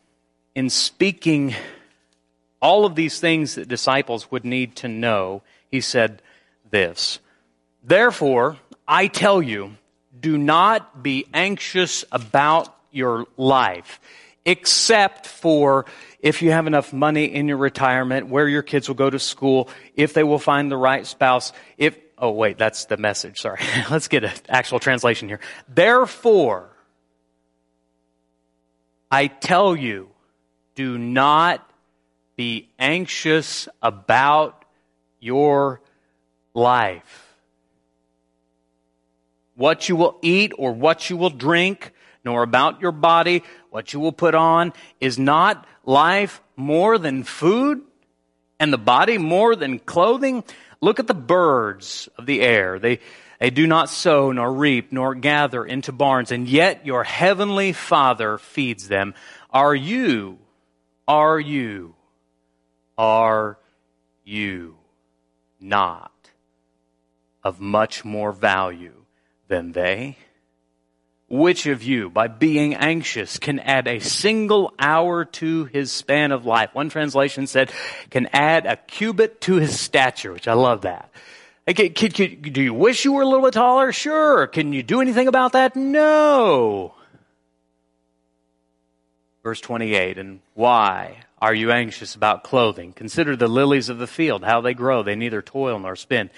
in 0.55 0.71
speaking 0.71 1.53
all 2.59 2.85
of 2.85 2.95
these 2.95 3.19
things 3.19 3.53
that 3.53 3.67
disciples 3.67 4.31
would 4.31 4.45
need 4.45 4.75
to 4.77 4.87
know, 4.87 5.43
he 5.69 5.79
said 5.79 6.23
this 6.71 7.19
Therefore, 7.83 8.57
I 8.87 9.07
tell 9.07 9.39
you, 9.39 9.77
do 10.19 10.35
not 10.35 11.03
be 11.03 11.27
anxious 11.35 12.03
about 12.11 12.75
your 12.89 13.27
life 13.37 13.99
except 14.43 15.27
for 15.27 15.85
if 16.19 16.41
you 16.41 16.51
have 16.51 16.67
enough 16.67 16.91
money 16.93 17.25
in 17.25 17.47
your 17.47 17.57
retirement, 17.57 18.27
where 18.27 18.47
your 18.47 18.63
kids 18.63 18.87
will 18.87 18.95
go 18.95 19.09
to 19.09 19.19
school, 19.19 19.69
if 19.95 20.13
they 20.13 20.23
will 20.23 20.39
find 20.39 20.71
the 20.71 20.77
right 20.77 21.05
spouse, 21.05 21.53
if, 21.77 21.97
oh 22.23 22.31
wait, 22.31 22.57
that's 22.57 22.85
the 22.85 22.95
message, 22.95 23.41
sorry. 23.41 23.59
Let's 23.91 24.07
get 24.07 24.23
an 24.23 24.31
actual 24.47 24.79
translation 24.79 25.27
here. 25.27 25.41
Therefore, 25.67 26.69
I 29.11 29.27
tell 29.27 29.75
you, 29.75 30.07
do 30.73 30.97
not 30.97 31.69
be 32.37 32.69
anxious 32.79 33.67
about 33.81 34.63
your 35.19 35.81
life. 36.53 37.35
What 39.55 39.89
you 39.89 39.97
will 39.97 40.17
eat 40.21 40.53
or 40.57 40.71
what 40.71 41.09
you 41.09 41.17
will 41.17 41.29
drink, 41.29 41.91
nor 42.23 42.41
about 42.41 42.79
your 42.79 42.93
body, 42.93 43.43
what 43.69 43.91
you 43.91 43.99
will 43.99 44.13
put 44.13 44.33
on. 44.33 44.71
Is 45.01 45.19
not 45.19 45.67
life 45.83 46.41
more 46.55 46.97
than 46.97 47.23
food 47.23 47.81
and 48.61 48.71
the 48.71 48.77
body 48.77 49.17
more 49.17 49.57
than 49.57 49.77
clothing? 49.77 50.45
Look 50.83 50.99
at 50.99 51.07
the 51.07 51.13
birds 51.13 52.09
of 52.17 52.25
the 52.25 52.41
air. 52.41 52.77
They, 52.77 52.99
they 53.39 53.51
do 53.51 53.65
not 53.65 53.89
sow, 53.89 54.33
nor 54.33 54.51
reap, 54.51 54.91
nor 54.91 55.15
gather 55.15 55.63
into 55.63 55.93
barns, 55.93 56.29
and 56.29 56.45
yet 56.45 56.85
your 56.85 57.05
heavenly 57.05 57.71
Father 57.71 58.37
feeds 58.37 58.89
them. 58.89 59.13
Are 59.49 59.73
you, 59.73 60.39
are 61.07 61.39
you, 61.39 61.95
are 62.97 63.57
you 64.25 64.75
not 65.57 66.11
of 67.45 67.61
much 67.61 68.03
more 68.03 68.33
value 68.33 69.05
than 69.47 69.71
they? 69.71 70.17
Which 71.33 71.65
of 71.65 71.81
you, 71.81 72.11
by 72.11 72.27
being 72.27 72.75
anxious, 72.75 73.39
can 73.39 73.57
add 73.57 73.87
a 73.87 73.97
single 73.97 74.71
hour 74.77 75.25
to 75.25 75.65
his 75.65 75.91
span 75.91 76.31
of 76.31 76.45
life? 76.45 76.69
One 76.73 76.89
translation 76.89 77.47
said, 77.47 77.71
can 78.11 78.29
add 78.33 78.67
a 78.67 78.75
cubit 78.75 79.41
to 79.41 79.55
his 79.55 79.79
stature, 79.79 80.31
which 80.31 80.47
I 80.47 80.53
love 80.53 80.81
that. 80.81 81.09
Can, 81.65 81.91
can, 81.91 82.39
do 82.39 82.61
you 82.61 82.75
wish 82.75 83.03
you 83.03 83.13
were 83.13 83.23
a 83.23 83.25
little 83.25 83.43
bit 83.43 83.55
taller? 83.55 83.91
Sure. 83.91 84.45
Can 84.45 84.73
you 84.73 84.83
do 84.83 85.01
anything 85.01 85.27
about 85.27 85.53
that? 85.53 85.75
No. 85.75 86.93
Verse 89.41 89.59
28, 89.59 90.19
and 90.19 90.39
why 90.53 91.17
are 91.41 91.55
you 91.55 91.71
anxious 91.71 92.13
about 92.13 92.43
clothing? 92.43 92.93
Consider 92.93 93.35
the 93.35 93.47
lilies 93.47 93.89
of 93.89 93.97
the 93.97 94.05
field, 94.05 94.43
how 94.43 94.61
they 94.61 94.75
grow. 94.75 95.01
They 95.01 95.15
neither 95.15 95.41
toil 95.41 95.79
nor 95.79 95.95
spin. 95.95 96.29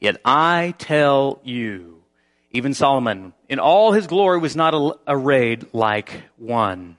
Yet 0.00 0.20
I 0.24 0.74
tell 0.76 1.38
you, 1.44 2.02
even 2.50 2.74
Solomon, 2.74 3.32
in 3.50 3.58
all 3.58 3.92
his 3.92 4.06
glory, 4.06 4.38
was 4.38 4.56
not 4.56 4.98
arrayed 5.06 5.66
like 5.74 6.22
one 6.38 6.96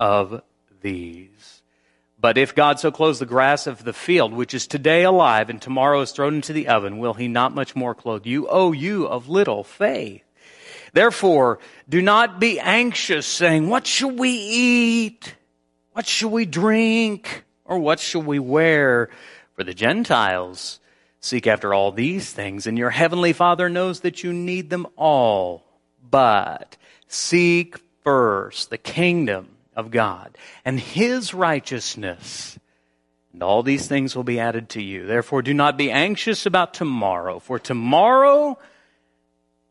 of 0.00 0.42
these. 0.80 1.62
But 2.18 2.36
if 2.36 2.56
God 2.56 2.80
so 2.80 2.90
clothes 2.90 3.20
the 3.20 3.26
grass 3.26 3.68
of 3.68 3.84
the 3.84 3.92
field, 3.92 4.32
which 4.32 4.52
is 4.52 4.66
today 4.66 5.04
alive 5.04 5.48
and 5.48 5.62
tomorrow 5.62 6.00
is 6.00 6.10
thrown 6.10 6.34
into 6.34 6.52
the 6.52 6.66
oven, 6.66 6.98
will 6.98 7.14
he 7.14 7.28
not 7.28 7.54
much 7.54 7.76
more 7.76 7.94
clothe 7.94 8.26
you? 8.26 8.48
O 8.48 8.72
you 8.72 9.06
of 9.06 9.28
little 9.28 9.62
faith. 9.62 10.22
Therefore, 10.92 11.60
do 11.88 12.02
not 12.02 12.40
be 12.40 12.58
anxious, 12.58 13.26
saying, 13.26 13.68
What 13.68 13.86
shall 13.86 14.10
we 14.10 14.30
eat? 14.30 15.36
What 15.92 16.06
shall 16.06 16.30
we 16.30 16.46
drink? 16.46 17.44
Or 17.64 17.78
what 17.78 18.00
shall 18.00 18.22
we 18.22 18.40
wear? 18.40 19.08
For 19.54 19.62
the 19.62 19.74
Gentiles 19.74 20.80
Seek 21.22 21.46
after 21.46 21.74
all 21.74 21.92
these 21.92 22.32
things, 22.32 22.66
and 22.66 22.78
your 22.78 22.90
heavenly 22.90 23.34
Father 23.34 23.68
knows 23.68 24.00
that 24.00 24.24
you 24.24 24.32
need 24.32 24.70
them 24.70 24.86
all. 24.96 25.69
But 26.10 26.76
seek 27.06 27.76
first 28.02 28.70
the 28.70 28.78
kingdom 28.78 29.48
of 29.76 29.90
God 29.90 30.36
and 30.64 30.80
his 30.80 31.32
righteousness, 31.32 32.58
and 33.32 33.42
all 33.42 33.62
these 33.62 33.86
things 33.86 34.16
will 34.16 34.24
be 34.24 34.40
added 34.40 34.68
to 34.70 34.82
you. 34.82 35.06
Therefore, 35.06 35.42
do 35.42 35.54
not 35.54 35.78
be 35.78 35.90
anxious 35.90 36.46
about 36.46 36.74
tomorrow, 36.74 37.38
for 37.38 37.58
tomorrow 37.58 38.58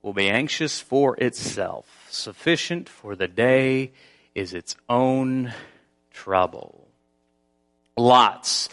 will 0.02 0.14
be 0.14 0.30
anxious 0.30 0.80
for 0.80 1.18
itself. 1.18 2.08
Sufficient 2.10 2.88
for 2.88 3.16
the 3.16 3.28
day 3.28 3.92
is 4.34 4.54
its 4.54 4.76
own 4.88 5.54
trouble. 6.12 6.88
Lots 7.98 8.70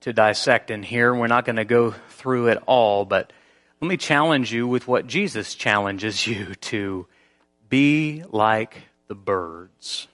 to 0.00 0.12
dissect 0.12 0.70
in 0.70 0.82
here. 0.82 1.14
We're 1.14 1.26
not 1.26 1.44
going 1.44 1.56
to 1.56 1.64
go 1.64 1.90
through 1.90 2.48
it 2.48 2.62
all, 2.66 3.04
but 3.04 3.32
let 3.84 3.90
me 3.90 3.96
challenge 3.98 4.50
you 4.50 4.66
with 4.66 4.88
what 4.88 5.06
Jesus 5.06 5.54
challenges 5.54 6.26
you 6.26 6.54
to 6.54 7.06
be 7.68 8.24
like 8.30 8.84
the 9.08 9.14
birds. 9.14 10.08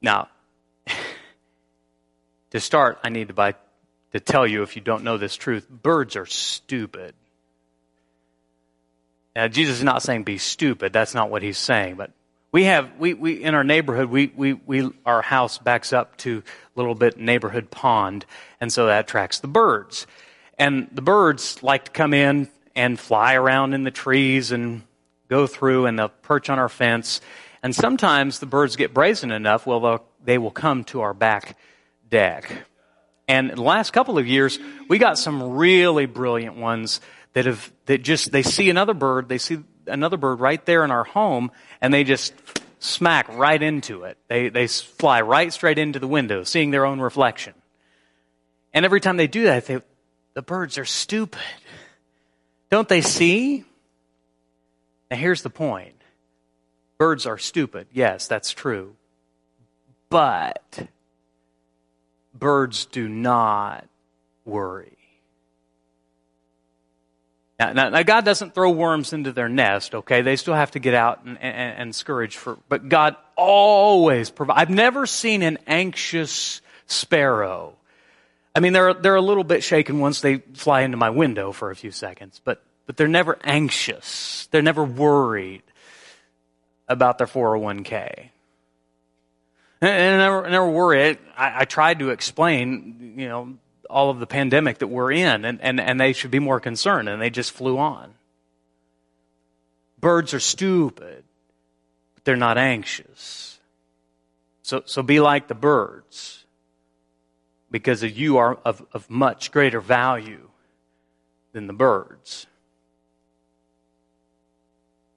Now, 0.00 0.28
to 2.50 2.60
start, 2.60 3.00
I 3.02 3.08
need 3.08 3.26
to, 3.26 3.34
buy, 3.34 3.56
to 4.12 4.20
tell 4.20 4.46
you, 4.46 4.62
if 4.62 4.76
you 4.76 4.82
don't 4.82 5.02
know 5.02 5.16
this 5.18 5.34
truth, 5.34 5.68
birds 5.68 6.14
are 6.14 6.26
stupid. 6.26 7.12
Now, 9.34 9.48
Jesus 9.48 9.78
is 9.78 9.84
not 9.84 10.04
saying 10.04 10.22
be 10.22 10.38
stupid. 10.38 10.92
That's 10.92 11.12
not 11.12 11.28
what 11.28 11.42
he's 11.42 11.58
saying. 11.58 11.96
But 11.96 12.12
we 12.52 12.64
have, 12.64 12.88
we, 13.00 13.14
we 13.14 13.42
in 13.42 13.56
our 13.56 13.64
neighborhood, 13.64 14.10
we, 14.10 14.32
we, 14.36 14.52
we, 14.52 14.88
our 15.04 15.22
house 15.22 15.58
backs 15.58 15.92
up 15.92 16.16
to 16.18 16.44
a 16.46 16.78
little 16.78 16.94
bit 16.94 17.18
neighborhood 17.18 17.68
pond, 17.68 18.26
and 18.60 18.72
so 18.72 18.86
that 18.86 19.06
attracts 19.06 19.40
the 19.40 19.48
birds. 19.48 20.06
And 20.58 20.88
the 20.92 21.02
birds 21.02 21.62
like 21.62 21.84
to 21.86 21.90
come 21.90 22.12
in 22.12 22.48
and 22.74 22.98
fly 22.98 23.34
around 23.34 23.74
in 23.74 23.84
the 23.84 23.90
trees 23.90 24.50
and 24.52 24.82
go 25.28 25.46
through, 25.46 25.86
and 25.86 25.98
they'll 25.98 26.08
perch 26.08 26.50
on 26.50 26.58
our 26.58 26.68
fence. 26.68 27.20
And 27.62 27.74
sometimes 27.74 28.38
the 28.38 28.46
birds 28.46 28.76
get 28.76 28.94
brazen 28.94 29.30
enough, 29.30 29.66
well, 29.66 30.04
they 30.24 30.38
will 30.38 30.50
come 30.50 30.84
to 30.84 31.00
our 31.00 31.14
back 31.14 31.56
deck. 32.08 32.66
And 33.26 33.50
the 33.50 33.62
last 33.62 33.92
couple 33.92 34.18
of 34.18 34.26
years, 34.26 34.58
we 34.88 34.98
got 34.98 35.18
some 35.18 35.56
really 35.56 36.06
brilliant 36.06 36.56
ones 36.56 37.00
that 37.34 37.44
have, 37.44 37.70
that 37.86 38.02
just, 38.02 38.32
they 38.32 38.42
see 38.42 38.70
another 38.70 38.94
bird, 38.94 39.28
they 39.28 39.38
see 39.38 39.58
another 39.86 40.16
bird 40.16 40.40
right 40.40 40.64
there 40.64 40.84
in 40.84 40.90
our 40.90 41.04
home, 41.04 41.50
and 41.80 41.92
they 41.92 42.04
just 42.04 42.32
smack 42.78 43.28
right 43.36 43.62
into 43.62 44.04
it. 44.04 44.16
They, 44.28 44.48
they 44.48 44.66
fly 44.66 45.20
right 45.20 45.52
straight 45.52 45.78
into 45.78 45.98
the 45.98 46.08
window, 46.08 46.42
seeing 46.44 46.70
their 46.70 46.86
own 46.86 47.00
reflection. 47.00 47.54
And 48.72 48.84
every 48.84 49.00
time 49.00 49.16
they 49.16 49.26
do 49.26 49.44
that, 49.44 49.66
they, 49.66 49.80
the 50.38 50.42
birds 50.42 50.78
are 50.78 50.84
stupid. 50.84 51.40
Don't 52.70 52.88
they 52.88 53.00
see? 53.00 53.64
Now 55.10 55.16
here's 55.16 55.42
the 55.42 55.50
point. 55.50 55.96
Birds 56.96 57.26
are 57.26 57.38
stupid. 57.38 57.88
Yes, 57.92 58.28
that's 58.28 58.52
true. 58.52 58.94
But 60.10 60.86
birds 62.32 62.84
do 62.84 63.08
not 63.08 63.88
worry. 64.44 64.96
Now, 67.58 67.72
now, 67.72 67.88
now, 67.88 68.04
God 68.04 68.24
doesn't 68.24 68.54
throw 68.54 68.70
worms 68.70 69.12
into 69.12 69.32
their 69.32 69.48
nest, 69.48 69.92
okay? 69.92 70.22
They 70.22 70.36
still 70.36 70.54
have 70.54 70.70
to 70.70 70.78
get 70.78 70.94
out 70.94 71.24
and, 71.24 71.36
and, 71.42 71.78
and 71.78 71.94
scourge 71.96 72.36
for, 72.36 72.58
but 72.68 72.88
God 72.88 73.16
always 73.34 74.30
provides. 74.30 74.60
I've 74.60 74.70
never 74.70 75.04
seen 75.04 75.42
an 75.42 75.58
anxious 75.66 76.60
sparrow. 76.86 77.74
I 78.58 78.60
mean, 78.60 78.72
they're, 78.72 78.92
they're 78.92 79.14
a 79.14 79.22
little 79.22 79.44
bit 79.44 79.62
shaken 79.62 80.00
once 80.00 80.20
they 80.20 80.38
fly 80.38 80.80
into 80.80 80.96
my 80.96 81.10
window 81.10 81.52
for 81.52 81.70
a 81.70 81.76
few 81.76 81.92
seconds, 81.92 82.40
but, 82.42 82.60
but 82.86 82.96
they're 82.96 83.06
never 83.06 83.38
anxious. 83.44 84.48
They're 84.50 84.62
never 84.62 84.82
worried 84.82 85.62
about 86.88 87.18
their 87.18 87.28
401k. 87.28 88.30
And 89.80 89.90
I 89.90 90.16
never, 90.16 90.50
never 90.50 90.68
worry. 90.68 91.18
I, 91.36 91.60
I 91.60 91.64
tried 91.66 92.00
to 92.00 92.10
explain, 92.10 93.14
you 93.16 93.28
know, 93.28 93.54
all 93.88 94.10
of 94.10 94.18
the 94.18 94.26
pandemic 94.26 94.78
that 94.78 94.88
we're 94.88 95.12
in, 95.12 95.44
and, 95.44 95.60
and, 95.62 95.78
and 95.78 96.00
they 96.00 96.12
should 96.12 96.32
be 96.32 96.40
more 96.40 96.58
concerned, 96.58 97.08
and 97.08 97.22
they 97.22 97.30
just 97.30 97.52
flew 97.52 97.78
on. 97.78 98.12
Birds 100.00 100.34
are 100.34 100.40
stupid, 100.40 101.22
but 102.16 102.24
they're 102.24 102.34
not 102.34 102.58
anxious. 102.58 103.60
So, 104.62 104.82
so 104.84 105.04
be 105.04 105.20
like 105.20 105.46
the 105.46 105.54
birds, 105.54 106.37
because 107.70 108.02
you 108.02 108.38
are 108.38 108.54
of, 108.64 108.84
of 108.92 109.08
much 109.10 109.52
greater 109.52 109.80
value 109.80 110.48
than 111.52 111.66
the 111.66 111.72
birds. 111.72 112.46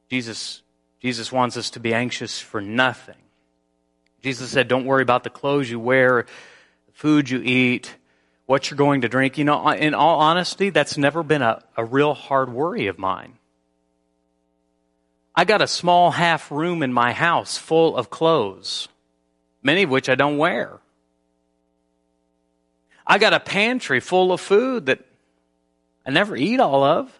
Jesus, 0.09 0.61
Jesus 1.01 1.31
wants 1.31 1.55
us 1.55 1.69
to 1.71 1.79
be 1.79 1.93
anxious 1.93 2.39
for 2.39 2.61
nothing. 2.61 3.15
Jesus 4.21 4.51
said, 4.51 4.67
Don't 4.67 4.85
worry 4.85 5.01
about 5.01 5.23
the 5.23 5.29
clothes 5.29 5.69
you 5.69 5.79
wear, 5.79 6.25
the 6.87 6.93
food 6.93 7.29
you 7.29 7.41
eat, 7.41 7.95
what 8.45 8.69
you're 8.69 8.77
going 8.77 9.01
to 9.01 9.09
drink. 9.09 9.37
You 9.37 9.45
know, 9.45 9.69
in 9.69 9.93
all 9.93 10.19
honesty, 10.19 10.69
that's 10.69 10.97
never 10.97 11.23
been 11.23 11.41
a, 11.41 11.63
a 11.77 11.85
real 11.85 12.13
hard 12.13 12.51
worry 12.51 12.87
of 12.87 12.99
mine. 12.99 13.33
I 15.33 15.45
got 15.45 15.61
a 15.61 15.67
small 15.67 16.11
half 16.11 16.51
room 16.51 16.83
in 16.83 16.91
my 16.91 17.13
house 17.13 17.57
full 17.57 17.95
of 17.95 18.09
clothes, 18.09 18.89
many 19.63 19.83
of 19.83 19.89
which 19.89 20.09
I 20.09 20.15
don't 20.15 20.37
wear. 20.37 20.79
I 23.05 23.17
got 23.17 23.33
a 23.33 23.39
pantry 23.39 23.99
full 23.99 24.31
of 24.31 24.41
food 24.41 24.85
that 24.87 24.99
I 26.05 26.11
never 26.11 26.35
eat 26.35 26.59
all 26.59 26.83
of. 26.83 27.11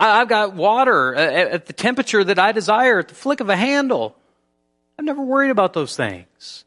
I've 0.00 0.28
got 0.28 0.54
water 0.54 1.16
uh, 1.16 1.20
at 1.20 1.66
the 1.66 1.72
temperature 1.72 2.22
that 2.22 2.38
I 2.38 2.52
desire 2.52 3.00
at 3.00 3.08
the 3.08 3.14
flick 3.14 3.40
of 3.40 3.48
a 3.48 3.56
handle. 3.56 4.16
I've 4.98 5.04
never 5.04 5.22
worried 5.22 5.50
about 5.50 5.72
those 5.72 5.96
things. 5.96 6.64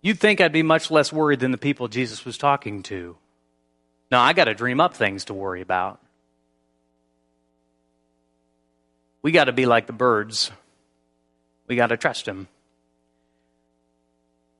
You'd 0.00 0.18
think 0.18 0.40
I'd 0.40 0.52
be 0.52 0.62
much 0.62 0.90
less 0.90 1.12
worried 1.12 1.40
than 1.40 1.50
the 1.52 1.58
people 1.58 1.86
Jesus 1.88 2.24
was 2.24 2.38
talking 2.38 2.82
to. 2.84 3.16
No, 4.10 4.18
I 4.18 4.32
got 4.32 4.44
to 4.44 4.54
dream 4.54 4.80
up 4.80 4.94
things 4.94 5.26
to 5.26 5.34
worry 5.34 5.60
about. 5.60 6.00
We 9.20 9.32
got 9.32 9.44
to 9.44 9.52
be 9.52 9.66
like 9.66 9.86
the 9.86 9.92
birds. 9.92 10.50
We 11.68 11.76
got 11.76 11.88
to 11.88 11.96
trust 11.96 12.26
Him 12.26 12.48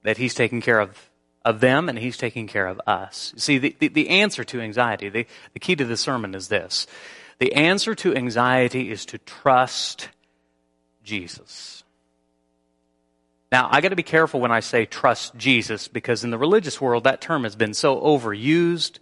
that 0.02 0.18
He's 0.18 0.34
taking 0.34 0.60
care 0.60 0.80
of, 0.80 1.10
of 1.44 1.60
them 1.60 1.88
and 1.88 1.98
He's 1.98 2.16
taking 2.16 2.46
care 2.46 2.66
of 2.66 2.80
us. 2.86 3.32
See, 3.36 3.58
the, 3.58 3.76
the, 3.78 3.88
the 3.88 4.08
answer 4.08 4.44
to 4.44 4.60
anxiety, 4.60 5.08
the, 5.08 5.26
the 5.52 5.60
key 5.60 5.76
to 5.76 5.84
the 5.84 5.96
sermon 5.96 6.34
is 6.34 6.48
this 6.48 6.86
the 7.38 7.54
answer 7.54 7.94
to 7.96 8.14
anxiety 8.14 8.90
is 8.90 9.04
to 9.06 9.18
trust 9.18 10.08
Jesus. 11.02 11.82
Now, 13.50 13.68
I 13.70 13.80
got 13.80 13.88
to 13.88 13.96
be 13.96 14.02
careful 14.02 14.40
when 14.40 14.52
I 14.52 14.60
say 14.60 14.86
trust 14.86 15.36
Jesus 15.36 15.88
because 15.88 16.24
in 16.24 16.30
the 16.30 16.38
religious 16.38 16.80
world 16.80 17.04
that 17.04 17.20
term 17.20 17.42
has 17.42 17.56
been 17.56 17.74
so 17.74 18.00
overused 18.00 18.98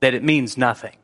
that 0.00 0.14
it 0.14 0.22
means 0.22 0.56
nothing. 0.56 0.96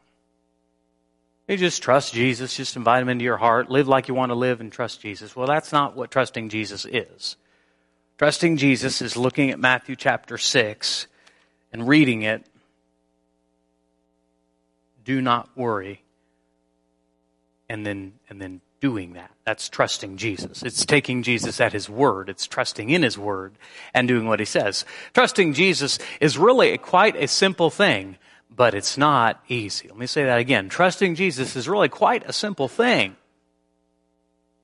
You 1.48 1.56
just 1.56 1.82
trust 1.82 2.14
Jesus, 2.14 2.56
just 2.56 2.76
invite 2.76 3.02
him 3.02 3.08
into 3.08 3.24
your 3.24 3.38
heart, 3.38 3.70
live 3.70 3.88
like 3.88 4.08
you 4.08 4.14
want 4.14 4.30
to 4.30 4.34
live 4.34 4.60
and 4.60 4.70
trust 4.70 5.00
Jesus. 5.00 5.34
Well, 5.34 5.46
that's 5.46 5.72
not 5.72 5.96
what 5.96 6.10
trusting 6.10 6.48
Jesus 6.48 6.84
is. 6.84 7.36
Trusting 8.18 8.56
Jesus 8.56 9.00
is 9.00 9.16
looking 9.16 9.50
at 9.50 9.60
Matthew 9.60 9.94
chapter 9.94 10.38
6 10.38 11.06
and 11.72 11.86
reading 11.86 12.22
it. 12.22 12.44
Do 15.04 15.22
not 15.22 15.48
worry. 15.56 16.02
And 17.68 17.86
then, 17.86 18.14
and 18.28 18.40
then 18.40 18.60
doing 18.80 19.12
that. 19.12 19.30
That's 19.44 19.68
trusting 19.68 20.16
Jesus. 20.16 20.64
It's 20.64 20.84
taking 20.84 21.22
Jesus 21.22 21.60
at 21.60 21.72
His 21.72 21.88
word. 21.88 22.28
It's 22.28 22.48
trusting 22.48 22.90
in 22.90 23.04
His 23.04 23.16
word 23.16 23.52
and 23.94 24.08
doing 24.08 24.26
what 24.26 24.40
He 24.40 24.46
says. 24.46 24.84
Trusting 25.14 25.52
Jesus 25.52 26.00
is 26.20 26.36
really 26.36 26.76
quite 26.76 27.14
a 27.14 27.28
simple 27.28 27.70
thing, 27.70 28.16
but 28.50 28.74
it's 28.74 28.98
not 28.98 29.40
easy. 29.46 29.86
Let 29.88 29.96
me 29.96 30.06
say 30.06 30.24
that 30.24 30.38
again. 30.40 30.68
Trusting 30.68 31.14
Jesus 31.14 31.54
is 31.54 31.68
really 31.68 31.88
quite 31.88 32.28
a 32.28 32.32
simple 32.32 32.66
thing, 32.66 33.14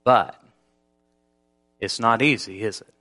but 0.03 0.43
it's 1.79 2.01
not 2.01 2.21
easy, 2.21 2.62
is 2.62 2.81
it? 2.81 2.93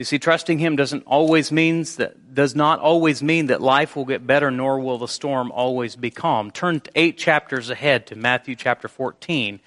You 0.00 0.04
see, 0.06 0.18
trusting 0.18 0.58
Him 0.58 0.76
doesn't 0.76 1.02
always 1.02 1.52
means 1.52 1.96
that, 1.96 2.34
does 2.34 2.56
not 2.56 2.80
always 2.80 3.22
mean 3.22 3.48
that 3.48 3.60
life 3.60 3.94
will 3.94 4.06
get 4.06 4.26
better, 4.26 4.50
nor 4.50 4.80
will 4.80 4.96
the 4.96 5.06
storm 5.06 5.52
always 5.52 5.94
be 5.94 6.10
calm. 6.10 6.50
Turn 6.50 6.80
eight 6.94 7.18
chapters 7.18 7.68
ahead 7.68 8.06
to 8.06 8.16
Matthew 8.16 8.56
chapter 8.56 8.88
14. 8.88 9.60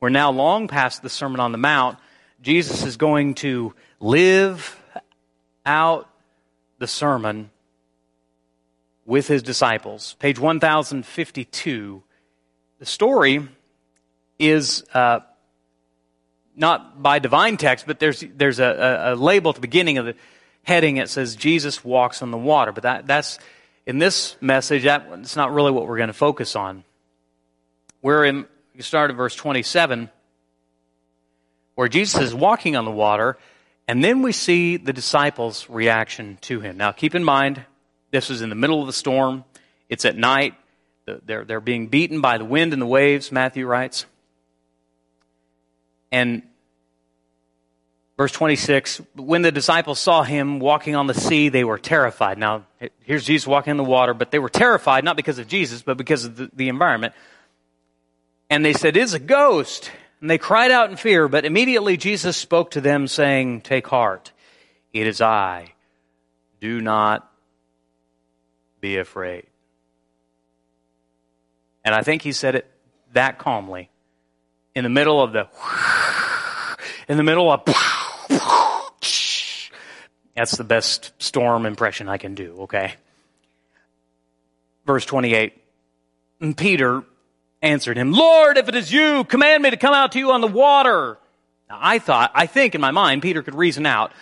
We're 0.00 0.08
now 0.08 0.32
long 0.32 0.66
past 0.66 1.02
the 1.02 1.08
Sermon 1.08 1.38
on 1.38 1.52
the 1.52 1.58
Mount. 1.58 2.00
Jesus 2.42 2.82
is 2.82 2.96
going 2.96 3.34
to 3.34 3.74
live 4.00 4.76
out 5.64 6.10
the 6.80 6.88
sermon 6.88 7.50
with 9.04 9.28
his 9.28 9.40
disciples. 9.40 10.16
Page 10.18 10.40
1052. 10.40 12.02
The 12.80 12.86
story 12.86 13.48
is 14.40 14.82
uh, 14.92 15.20
not 16.56 17.02
by 17.02 17.18
divine 17.18 17.58
text, 17.58 17.86
but 17.86 18.00
there's, 18.00 18.24
there's 18.34 18.58
a, 18.58 19.12
a, 19.12 19.14
label 19.14 19.50
at 19.50 19.54
the 19.54 19.60
beginning 19.60 19.98
of 19.98 20.06
the 20.06 20.14
heading. 20.62 20.96
It 20.96 21.10
says 21.10 21.36
Jesus 21.36 21.84
walks 21.84 22.22
on 22.22 22.30
the 22.30 22.38
water. 22.38 22.72
But 22.72 22.82
that, 22.84 23.06
that's, 23.06 23.38
in 23.84 23.98
this 23.98 24.36
message, 24.40 24.82
that's 24.82 25.36
not 25.36 25.52
really 25.52 25.70
what 25.70 25.86
we're 25.86 25.98
going 25.98 26.08
to 26.08 26.14
focus 26.14 26.56
on. 26.56 26.82
We're 28.02 28.24
in, 28.24 28.46
you 28.74 28.82
start 28.82 29.10
at 29.10 29.16
verse 29.16 29.34
27, 29.34 30.10
where 31.74 31.88
Jesus 31.88 32.20
is 32.20 32.34
walking 32.34 32.74
on 32.74 32.84
the 32.84 32.90
water, 32.90 33.36
and 33.86 34.02
then 34.02 34.22
we 34.22 34.32
see 34.32 34.78
the 34.78 34.92
disciples' 34.92 35.68
reaction 35.68 36.38
to 36.42 36.60
him. 36.60 36.76
Now, 36.76 36.92
keep 36.92 37.14
in 37.14 37.22
mind, 37.22 37.64
this 38.10 38.30
is 38.30 38.40
in 38.40 38.48
the 38.48 38.54
middle 38.54 38.80
of 38.80 38.86
the 38.86 38.92
storm. 38.92 39.44
It's 39.88 40.04
at 40.04 40.16
night. 40.16 40.54
They're, 41.24 41.44
they're 41.44 41.60
being 41.60 41.86
beaten 41.86 42.20
by 42.20 42.38
the 42.38 42.44
wind 42.44 42.72
and 42.72 42.82
the 42.82 42.86
waves, 42.86 43.30
Matthew 43.30 43.66
writes. 43.66 44.06
And 46.10 46.42
Verse 48.16 48.32
26, 48.32 49.02
when 49.14 49.42
the 49.42 49.52
disciples 49.52 49.98
saw 49.98 50.22
him 50.22 50.58
walking 50.58 50.96
on 50.96 51.06
the 51.06 51.12
sea, 51.12 51.50
they 51.50 51.64
were 51.64 51.76
terrified. 51.76 52.38
Now, 52.38 52.64
here's 53.02 53.24
Jesus 53.24 53.46
walking 53.46 53.72
in 53.72 53.76
the 53.76 53.84
water, 53.84 54.14
but 54.14 54.30
they 54.30 54.38
were 54.38 54.48
terrified 54.48 55.04
not 55.04 55.16
because 55.16 55.38
of 55.38 55.48
Jesus, 55.48 55.82
but 55.82 55.98
because 55.98 56.24
of 56.24 56.36
the, 56.36 56.50
the 56.54 56.68
environment. 56.70 57.12
And 58.48 58.64
they 58.64 58.72
said, 58.72 58.96
It's 58.96 59.12
a 59.12 59.18
ghost. 59.18 59.90
And 60.22 60.30
they 60.30 60.38
cried 60.38 60.70
out 60.70 60.88
in 60.88 60.96
fear, 60.96 61.28
but 61.28 61.44
immediately 61.44 61.98
Jesus 61.98 62.38
spoke 62.38 62.70
to 62.70 62.80
them, 62.80 63.06
saying, 63.06 63.60
Take 63.60 63.86
heart, 63.86 64.32
it 64.94 65.06
is 65.06 65.20
I. 65.20 65.74
Do 66.58 66.80
not 66.80 67.30
be 68.80 68.96
afraid. 68.96 69.44
And 71.84 71.94
I 71.94 72.00
think 72.00 72.22
he 72.22 72.32
said 72.32 72.54
it 72.54 72.70
that 73.12 73.38
calmly 73.38 73.90
in 74.76 74.84
the 74.84 74.90
middle 74.90 75.22
of 75.22 75.32
the, 75.32 75.48
in 77.08 77.16
the 77.16 77.22
middle 77.22 77.50
of, 77.50 77.64
that's 80.36 80.56
the 80.56 80.64
best 80.64 81.12
storm 81.18 81.64
impression 81.64 82.10
I 82.10 82.18
can 82.18 82.34
do, 82.34 82.54
okay? 82.60 82.94
Verse 84.84 85.06
28. 85.06 85.54
And 86.42 86.54
Peter 86.54 87.04
answered 87.62 87.96
him, 87.96 88.12
Lord, 88.12 88.58
if 88.58 88.68
it 88.68 88.74
is 88.74 88.92
you, 88.92 89.24
command 89.24 89.62
me 89.62 89.70
to 89.70 89.78
come 89.78 89.94
out 89.94 90.12
to 90.12 90.18
you 90.18 90.30
on 90.30 90.42
the 90.42 90.46
water. 90.46 91.16
Now, 91.70 91.78
I 91.80 91.98
thought, 91.98 92.30
I 92.34 92.44
think 92.44 92.74
in 92.74 92.82
my 92.82 92.90
mind, 92.90 93.22
Peter 93.22 93.42
could 93.42 93.54
reason 93.54 93.86
out 93.86 94.12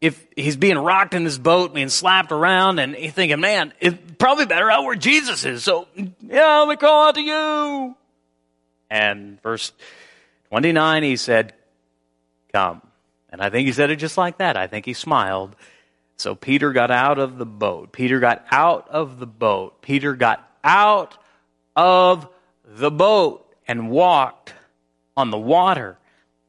if 0.00 0.26
he's 0.34 0.56
being 0.56 0.78
rocked 0.78 1.12
in 1.12 1.22
this 1.22 1.36
boat, 1.36 1.74
being 1.74 1.90
slapped 1.90 2.32
around, 2.32 2.78
and 2.78 2.94
he's 2.96 3.12
thinking, 3.12 3.40
man, 3.40 3.74
it's 3.78 3.96
probably 4.16 4.46
better 4.46 4.70
out 4.70 4.84
where 4.84 4.96
Jesus 4.96 5.44
is. 5.44 5.62
So, 5.62 5.86
yeah, 5.94 6.60
let 6.60 6.68
me 6.68 6.76
call 6.76 7.08
out 7.08 7.14
to 7.16 7.20
you. 7.20 7.94
And 8.92 9.40
verse 9.40 9.72
29, 10.50 11.02
he 11.02 11.16
said, 11.16 11.54
come. 12.52 12.82
And 13.30 13.40
I 13.40 13.48
think 13.48 13.66
he 13.66 13.72
said 13.72 13.88
it 13.88 13.96
just 13.96 14.18
like 14.18 14.36
that. 14.36 14.58
I 14.58 14.66
think 14.66 14.84
he 14.84 14.92
smiled. 14.92 15.56
So 16.18 16.34
Peter 16.34 16.74
got 16.74 16.90
out 16.90 17.18
of 17.18 17.38
the 17.38 17.46
boat. 17.46 17.92
Peter 17.92 18.20
got 18.20 18.44
out 18.50 18.90
of 18.90 19.18
the 19.18 19.26
boat. 19.26 19.80
Peter 19.80 20.12
got 20.14 20.46
out 20.62 21.16
of 21.74 22.28
the 22.66 22.90
boat 22.90 23.50
and 23.66 23.88
walked 23.88 24.52
on 25.16 25.30
the 25.30 25.38
water 25.38 25.96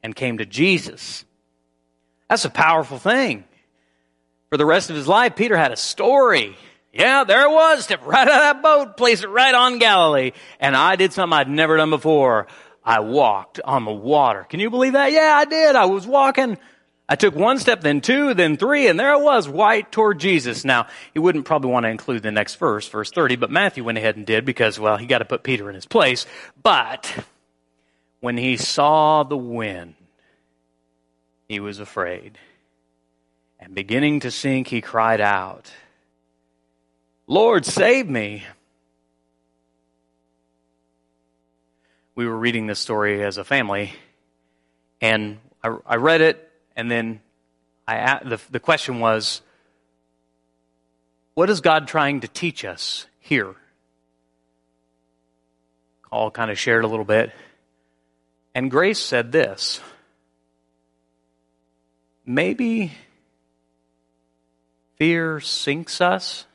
and 0.03 0.13
came 0.13 0.39
to 0.39 0.45
Jesus. 0.45 1.23
That's 2.29 2.43
a 2.43 2.49
powerful 2.49 2.97
thing. 2.97 3.45
For 4.49 4.57
the 4.57 4.65
rest 4.65 4.89
of 4.89 4.97
his 4.97 5.07
life, 5.07 5.37
Peter 5.37 5.55
had 5.55 5.71
a 5.71 5.77
story. 5.77 6.57
Yeah, 6.93 7.23
there 7.23 7.41
it 7.41 7.51
was. 7.51 7.83
Stepped 7.83 8.05
right 8.05 8.27
out 8.27 8.33
of 8.33 8.39
that 8.39 8.61
boat, 8.61 8.97
place 8.97 9.23
it 9.23 9.29
right 9.29 9.53
on 9.53 9.79
Galilee. 9.79 10.31
And 10.59 10.75
I 10.75 10.95
did 10.95 11.11
something 11.11 11.37
I'd 11.37 11.49
never 11.49 11.77
done 11.77 11.89
before. 11.89 12.47
I 12.85 12.99
walked 12.99 13.59
on 13.61 13.85
the 13.85 13.91
water. 13.91 14.43
Can 14.43 14.59
you 14.59 14.69
believe 14.69 14.93
that? 14.93 15.11
Yeah, 15.11 15.35
I 15.37 15.45
did. 15.45 15.75
I 15.75 15.85
was 15.85 16.05
walking. 16.05 16.57
I 17.09 17.15
took 17.15 17.35
one 17.35 17.59
step, 17.59 17.81
then 17.81 17.99
two, 17.99 18.33
then 18.33 18.55
three, 18.55 18.87
and 18.87 18.97
there 18.97 19.11
I 19.11 19.17
was, 19.17 19.47
white 19.49 19.91
toward 19.91 20.19
Jesus. 20.19 20.63
Now, 20.63 20.87
he 21.13 21.19
wouldn't 21.19 21.45
probably 21.45 21.69
want 21.69 21.83
to 21.83 21.89
include 21.89 22.23
the 22.23 22.31
next 22.31 22.55
verse, 22.55 22.87
verse 22.87 23.11
30, 23.11 23.35
but 23.35 23.51
Matthew 23.51 23.83
went 23.83 23.97
ahead 23.97 24.15
and 24.15 24.25
did 24.25 24.45
because, 24.45 24.79
well, 24.79 24.95
he 24.95 25.05
got 25.05 25.17
to 25.17 25.25
put 25.25 25.43
Peter 25.43 25.67
in 25.67 25.75
his 25.75 25.85
place. 25.85 26.25
But 26.61 27.25
when 28.21 28.37
he 28.37 28.55
saw 28.55 29.23
the 29.23 29.37
wind, 29.37 29.95
he 31.49 31.59
was 31.59 31.79
afraid. 31.79 32.37
And 33.59 33.75
beginning 33.75 34.21
to 34.21 34.31
sink, 34.31 34.67
he 34.69 34.79
cried 34.79 35.19
out, 35.19 35.71
Lord, 37.27 37.65
save 37.65 38.09
me. 38.09 38.43
We 42.15 42.27
were 42.27 42.37
reading 42.37 42.67
this 42.67 42.79
story 42.79 43.23
as 43.23 43.37
a 43.37 43.43
family, 43.43 43.93
and 45.01 45.39
I, 45.63 45.75
I 45.85 45.95
read 45.95 46.21
it, 46.21 46.51
and 46.75 46.91
then 46.91 47.21
I, 47.87 48.19
the, 48.23 48.39
the 48.51 48.59
question 48.59 48.99
was, 48.99 49.41
what 51.33 51.49
is 51.49 51.61
God 51.61 51.87
trying 51.87 52.21
to 52.21 52.27
teach 52.27 52.65
us 52.65 53.07
here? 53.19 53.55
All 56.11 56.29
kind 56.29 56.51
of 56.51 56.59
shared 56.59 56.83
a 56.83 56.87
little 56.87 57.05
bit. 57.05 57.31
And 58.53 58.69
Grace 58.69 58.99
said 58.99 59.31
this 59.31 59.81
maybe 62.25 62.91
fear 64.97 65.39
sinks 65.39 66.01
us. 66.01 66.45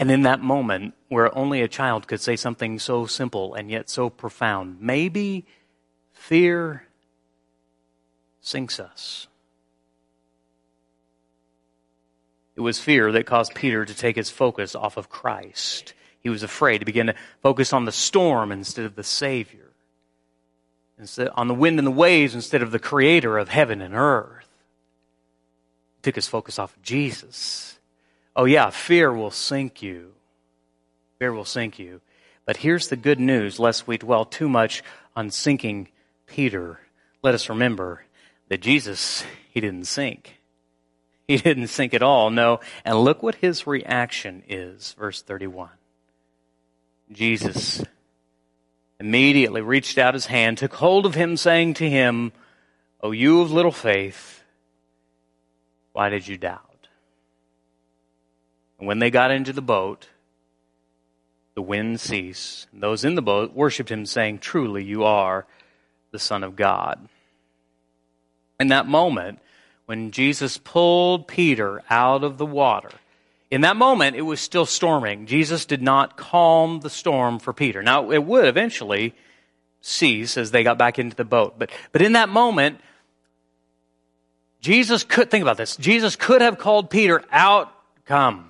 And 0.00 0.10
in 0.10 0.22
that 0.22 0.40
moment, 0.40 0.94
where 1.08 1.36
only 1.36 1.60
a 1.60 1.68
child 1.68 2.08
could 2.08 2.22
say 2.22 2.34
something 2.34 2.78
so 2.78 3.04
simple 3.04 3.54
and 3.54 3.70
yet 3.70 3.90
so 3.90 4.08
profound, 4.08 4.80
maybe 4.80 5.44
fear 6.14 6.86
sinks 8.40 8.80
us. 8.80 9.28
It 12.56 12.62
was 12.62 12.80
fear 12.80 13.12
that 13.12 13.26
caused 13.26 13.54
Peter 13.54 13.84
to 13.84 13.94
take 13.94 14.16
his 14.16 14.30
focus 14.30 14.74
off 14.74 14.96
of 14.96 15.10
Christ. 15.10 15.92
He 16.22 16.30
was 16.30 16.42
afraid 16.42 16.78
to 16.78 16.86
begin 16.86 17.08
to 17.08 17.14
focus 17.42 17.74
on 17.74 17.84
the 17.84 17.92
storm 17.92 18.52
instead 18.52 18.86
of 18.86 18.96
the 18.96 19.04
Savior 19.04 19.70
instead, 20.98 21.28
on 21.34 21.48
the 21.48 21.54
wind 21.54 21.78
and 21.78 21.86
the 21.86 21.92
waves 21.92 22.34
instead 22.34 22.62
of 22.62 22.70
the 22.70 22.78
creator 22.78 23.36
of 23.36 23.48
heaven 23.48 23.82
and 23.82 23.94
earth. 23.94 24.48
He 25.96 26.02
Took 26.02 26.14
his 26.14 26.28
focus 26.28 26.58
off 26.58 26.74
of 26.74 26.82
Jesus. 26.82 27.78
Oh, 28.36 28.44
yeah, 28.44 28.70
fear 28.70 29.12
will 29.12 29.30
sink 29.30 29.82
you. 29.82 30.12
Fear 31.18 31.32
will 31.32 31.44
sink 31.44 31.78
you. 31.78 32.00
But 32.46 32.58
here's 32.58 32.88
the 32.88 32.96
good 32.96 33.20
news, 33.20 33.58
lest 33.58 33.86
we 33.86 33.98
dwell 33.98 34.24
too 34.24 34.48
much 34.48 34.82
on 35.14 35.30
sinking 35.30 35.88
Peter. 36.26 36.80
Let 37.22 37.34
us 37.34 37.48
remember 37.48 38.04
that 38.48 38.60
Jesus, 38.60 39.24
he 39.50 39.60
didn't 39.60 39.84
sink. 39.84 40.38
He 41.26 41.36
didn't 41.36 41.68
sink 41.68 41.94
at 41.94 42.02
all, 42.02 42.30
no. 42.30 42.60
And 42.84 42.98
look 42.98 43.22
what 43.22 43.36
his 43.36 43.66
reaction 43.66 44.42
is, 44.48 44.94
verse 44.98 45.22
31. 45.22 45.70
Jesus 47.12 47.84
immediately 48.98 49.60
reached 49.60 49.98
out 49.98 50.14
his 50.14 50.26
hand, 50.26 50.58
took 50.58 50.74
hold 50.74 51.06
of 51.06 51.14
him, 51.14 51.36
saying 51.36 51.74
to 51.74 51.88
him, 51.88 52.32
O 53.00 53.12
you 53.12 53.40
of 53.40 53.50
little 53.50 53.72
faith, 53.72 54.42
why 55.92 56.08
did 56.08 56.26
you 56.26 56.36
doubt? 56.36 56.69
And 58.80 58.88
when 58.88 58.98
they 58.98 59.10
got 59.10 59.30
into 59.30 59.52
the 59.52 59.62
boat, 59.62 60.08
the 61.54 61.62
wind 61.62 62.00
ceased. 62.00 62.66
And 62.72 62.82
those 62.82 63.04
in 63.04 63.14
the 63.14 63.22
boat 63.22 63.52
worshipped 63.52 63.90
him, 63.90 64.06
saying, 64.06 64.38
Truly 64.38 64.82
you 64.82 65.04
are 65.04 65.46
the 66.10 66.18
Son 66.18 66.42
of 66.42 66.56
God. 66.56 67.08
In 68.58 68.68
that 68.68 68.88
moment, 68.88 69.38
when 69.84 70.10
Jesus 70.10 70.58
pulled 70.58 71.28
Peter 71.28 71.82
out 71.90 72.24
of 72.24 72.38
the 72.38 72.46
water, 72.46 72.90
in 73.50 73.62
that 73.62 73.76
moment, 73.76 74.16
it 74.16 74.22
was 74.22 74.40
still 74.40 74.66
storming. 74.66 75.26
Jesus 75.26 75.66
did 75.66 75.82
not 75.82 76.16
calm 76.16 76.80
the 76.80 76.90
storm 76.90 77.38
for 77.38 77.52
Peter. 77.52 77.82
Now, 77.82 78.10
it 78.10 78.24
would 78.24 78.46
eventually 78.46 79.14
cease 79.82 80.36
as 80.36 80.52
they 80.52 80.62
got 80.62 80.78
back 80.78 80.98
into 80.98 81.16
the 81.16 81.24
boat. 81.24 81.58
But, 81.58 81.70
but 81.92 82.00
in 82.00 82.12
that 82.12 82.28
moment, 82.28 82.80
Jesus 84.60 85.04
could, 85.04 85.30
think 85.30 85.42
about 85.42 85.56
this, 85.56 85.76
Jesus 85.76 86.16
could 86.16 86.40
have 86.40 86.58
called 86.58 86.90
Peter 86.90 87.24
out, 87.30 87.72
come. 88.04 88.49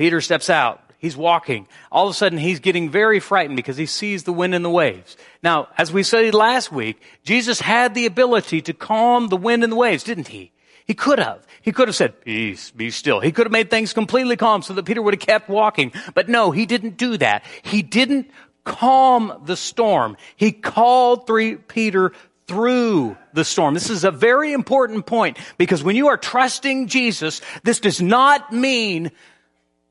Peter 0.00 0.22
steps 0.22 0.48
out. 0.48 0.80
He's 0.96 1.14
walking. 1.14 1.68
All 1.92 2.06
of 2.06 2.12
a 2.12 2.14
sudden, 2.14 2.38
he's 2.38 2.58
getting 2.58 2.88
very 2.88 3.20
frightened 3.20 3.56
because 3.56 3.76
he 3.76 3.84
sees 3.84 4.24
the 4.24 4.32
wind 4.32 4.54
and 4.54 4.64
the 4.64 4.70
waves. 4.70 5.14
Now, 5.42 5.68
as 5.76 5.92
we 5.92 6.04
studied 6.04 6.32
last 6.32 6.72
week, 6.72 7.02
Jesus 7.22 7.60
had 7.60 7.94
the 7.94 8.06
ability 8.06 8.62
to 8.62 8.72
calm 8.72 9.28
the 9.28 9.36
wind 9.36 9.62
and 9.62 9.70
the 9.70 9.76
waves, 9.76 10.02
didn't 10.02 10.28
he? 10.28 10.52
He 10.86 10.94
could 10.94 11.18
have. 11.18 11.46
He 11.60 11.70
could 11.70 11.86
have 11.86 11.96
said, 11.96 12.22
peace, 12.22 12.70
be 12.70 12.90
still. 12.90 13.20
He 13.20 13.30
could 13.30 13.44
have 13.44 13.52
made 13.52 13.68
things 13.68 13.92
completely 13.92 14.38
calm 14.38 14.62
so 14.62 14.72
that 14.72 14.86
Peter 14.86 15.02
would 15.02 15.12
have 15.12 15.20
kept 15.20 15.50
walking. 15.50 15.92
But 16.14 16.30
no, 16.30 16.50
he 16.50 16.64
didn't 16.64 16.96
do 16.96 17.18
that. 17.18 17.44
He 17.60 17.82
didn't 17.82 18.30
calm 18.64 19.42
the 19.44 19.56
storm. 19.56 20.16
He 20.34 20.50
called 20.50 21.26
three, 21.26 21.56
Peter 21.56 22.12
through 22.46 23.18
the 23.34 23.44
storm. 23.44 23.74
This 23.74 23.90
is 23.90 24.02
a 24.02 24.10
very 24.10 24.54
important 24.54 25.04
point 25.04 25.38
because 25.58 25.84
when 25.84 25.94
you 25.94 26.08
are 26.08 26.16
trusting 26.16 26.88
Jesus, 26.88 27.42
this 27.64 27.80
does 27.80 28.00
not 28.00 28.50
mean 28.50 29.12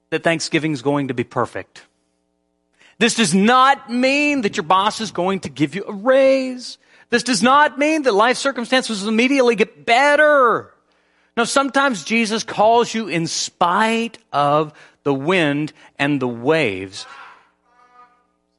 that 0.10 0.24
Thanksgiving 0.24 0.72
is 0.72 0.82
going 0.82 1.10
to 1.10 1.14
be 1.14 1.24
perfect. 1.24 1.84
This 2.98 3.16
does 3.16 3.34
not 3.34 3.90
mean 3.90 4.42
that 4.42 4.58
your 4.58 4.66
boss 4.66 5.00
is 5.00 5.12
going 5.12 5.42
to 5.42 5.50
give 5.50 5.76
you 5.76 5.86
a 5.88 5.94
raise. 5.94 6.78
This 7.10 7.24
does 7.24 7.42
not 7.42 7.80
mean 7.80 8.04
that 8.04 8.14
life 8.14 8.38
circumstances 8.38 9.08
immediately 9.08 9.56
get 9.56 9.86
better. 9.86 10.74
No, 11.38 11.46
sometimes 11.46 12.04
Jesus 12.04 12.44
calls 12.44 12.94
you 12.94 13.08
in 13.08 13.26
spite 13.26 14.18
of 14.34 14.74
the 15.04 15.14
wind 15.14 15.72
and 15.98 16.22
the 16.22 16.28
waves. 16.28 17.06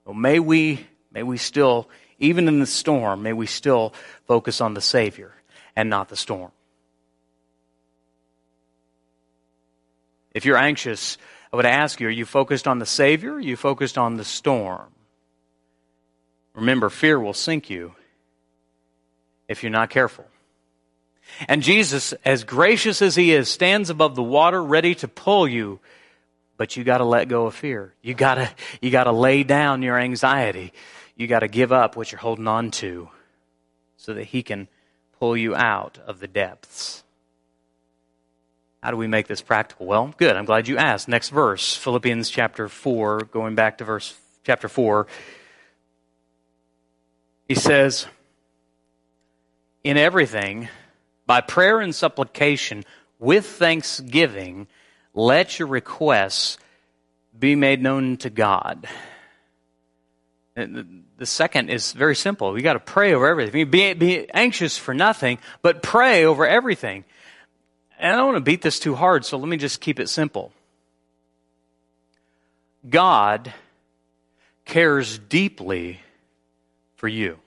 So 0.06 0.14
may 0.14 0.38
we, 0.38 0.86
may 1.12 1.22
we 1.22 1.36
still, 1.36 1.90
even 2.18 2.48
in 2.48 2.58
the 2.58 2.66
storm, 2.66 3.22
may 3.22 3.34
we 3.34 3.46
still 3.46 3.92
focus 4.26 4.60
on 4.62 4.72
the 4.72 4.80
Savior 4.80 5.32
and 5.76 5.90
not 5.90 6.08
the 6.08 6.16
storm. 6.16 6.50
If 10.32 10.44
you're 10.44 10.56
anxious, 10.56 11.18
I 11.52 11.56
would 11.56 11.66
ask 11.66 12.00
you, 12.00 12.06
are 12.06 12.10
you 12.10 12.24
focused 12.24 12.68
on 12.68 12.78
the 12.78 12.86
Savior? 12.86 13.34
Are 13.34 13.40
you 13.40 13.56
focused 13.56 13.98
on 13.98 14.16
the 14.16 14.24
storm? 14.24 14.88
Remember, 16.54 16.90
fear 16.90 17.18
will 17.18 17.34
sink 17.34 17.70
you 17.70 17.94
if 19.48 19.62
you're 19.62 19.70
not 19.70 19.90
careful. 19.90 20.26
And 21.48 21.62
Jesus, 21.62 22.12
as 22.24 22.44
gracious 22.44 23.02
as 23.02 23.16
he 23.16 23.32
is, 23.32 23.48
stands 23.48 23.90
above 23.90 24.14
the 24.14 24.22
water 24.22 24.62
ready 24.62 24.94
to 24.96 25.08
pull 25.08 25.46
you, 25.46 25.80
but 26.56 26.76
you 26.76 26.84
gotta 26.84 27.04
let 27.04 27.28
go 27.28 27.46
of 27.46 27.54
fear. 27.54 27.94
You 28.02 28.14
gotta, 28.14 28.50
you 28.80 28.90
gotta 28.90 29.12
lay 29.12 29.42
down 29.42 29.82
your 29.82 29.98
anxiety. 29.98 30.72
You 31.16 31.26
gotta 31.26 31.48
give 31.48 31.72
up 31.72 31.96
what 31.96 32.12
you're 32.12 32.20
holding 32.20 32.48
on 32.48 32.70
to 32.72 33.08
so 33.96 34.14
that 34.14 34.24
he 34.24 34.42
can 34.42 34.68
pull 35.18 35.36
you 35.36 35.54
out 35.54 35.98
of 36.06 36.20
the 36.20 36.28
depths. 36.28 37.04
How 38.82 38.90
do 38.90 38.96
we 38.96 39.06
make 39.06 39.26
this 39.26 39.42
practical? 39.42 39.86
Well, 39.86 40.14
good. 40.16 40.36
I'm 40.36 40.46
glad 40.46 40.66
you 40.66 40.78
asked. 40.78 41.06
Next 41.06 41.28
verse, 41.28 41.76
Philippians 41.76 42.30
chapter 42.30 42.68
4, 42.68 43.24
going 43.32 43.54
back 43.54 43.78
to 43.78 43.84
verse 43.84 44.14
chapter 44.42 44.68
4. 44.68 45.06
He 47.46 47.54
says, 47.54 48.06
In 49.84 49.98
everything, 49.98 50.68
by 51.26 51.42
prayer 51.42 51.80
and 51.80 51.94
supplication, 51.94 52.84
with 53.18 53.44
thanksgiving, 53.44 54.66
let 55.12 55.58
your 55.58 55.68
requests 55.68 56.56
be 57.38 57.54
made 57.54 57.82
known 57.82 58.16
to 58.18 58.30
God. 58.30 58.86
The 60.54 61.26
second 61.26 61.68
is 61.68 61.92
very 61.92 62.16
simple. 62.16 62.52
We 62.52 62.62
got 62.62 62.74
to 62.74 62.80
pray 62.80 63.12
over 63.12 63.28
everything. 63.28 63.70
Be, 63.70 63.92
be 63.92 64.30
anxious 64.32 64.78
for 64.78 64.94
nothing, 64.94 65.38
but 65.60 65.82
pray 65.82 66.24
over 66.24 66.46
everything. 66.46 67.04
And 68.00 68.14
I 68.14 68.16
don't 68.16 68.32
want 68.32 68.36
to 68.38 68.50
beat 68.50 68.62
this 68.62 68.78
too 68.80 68.94
hard, 68.94 69.26
so 69.26 69.36
let 69.36 69.46
me 69.46 69.58
just 69.58 69.82
keep 69.82 70.00
it 70.00 70.08
simple. 70.08 70.52
God 72.88 73.52
cares 74.64 75.18
deeply 75.18 76.00
for 76.96 77.08
you. 77.08 77.38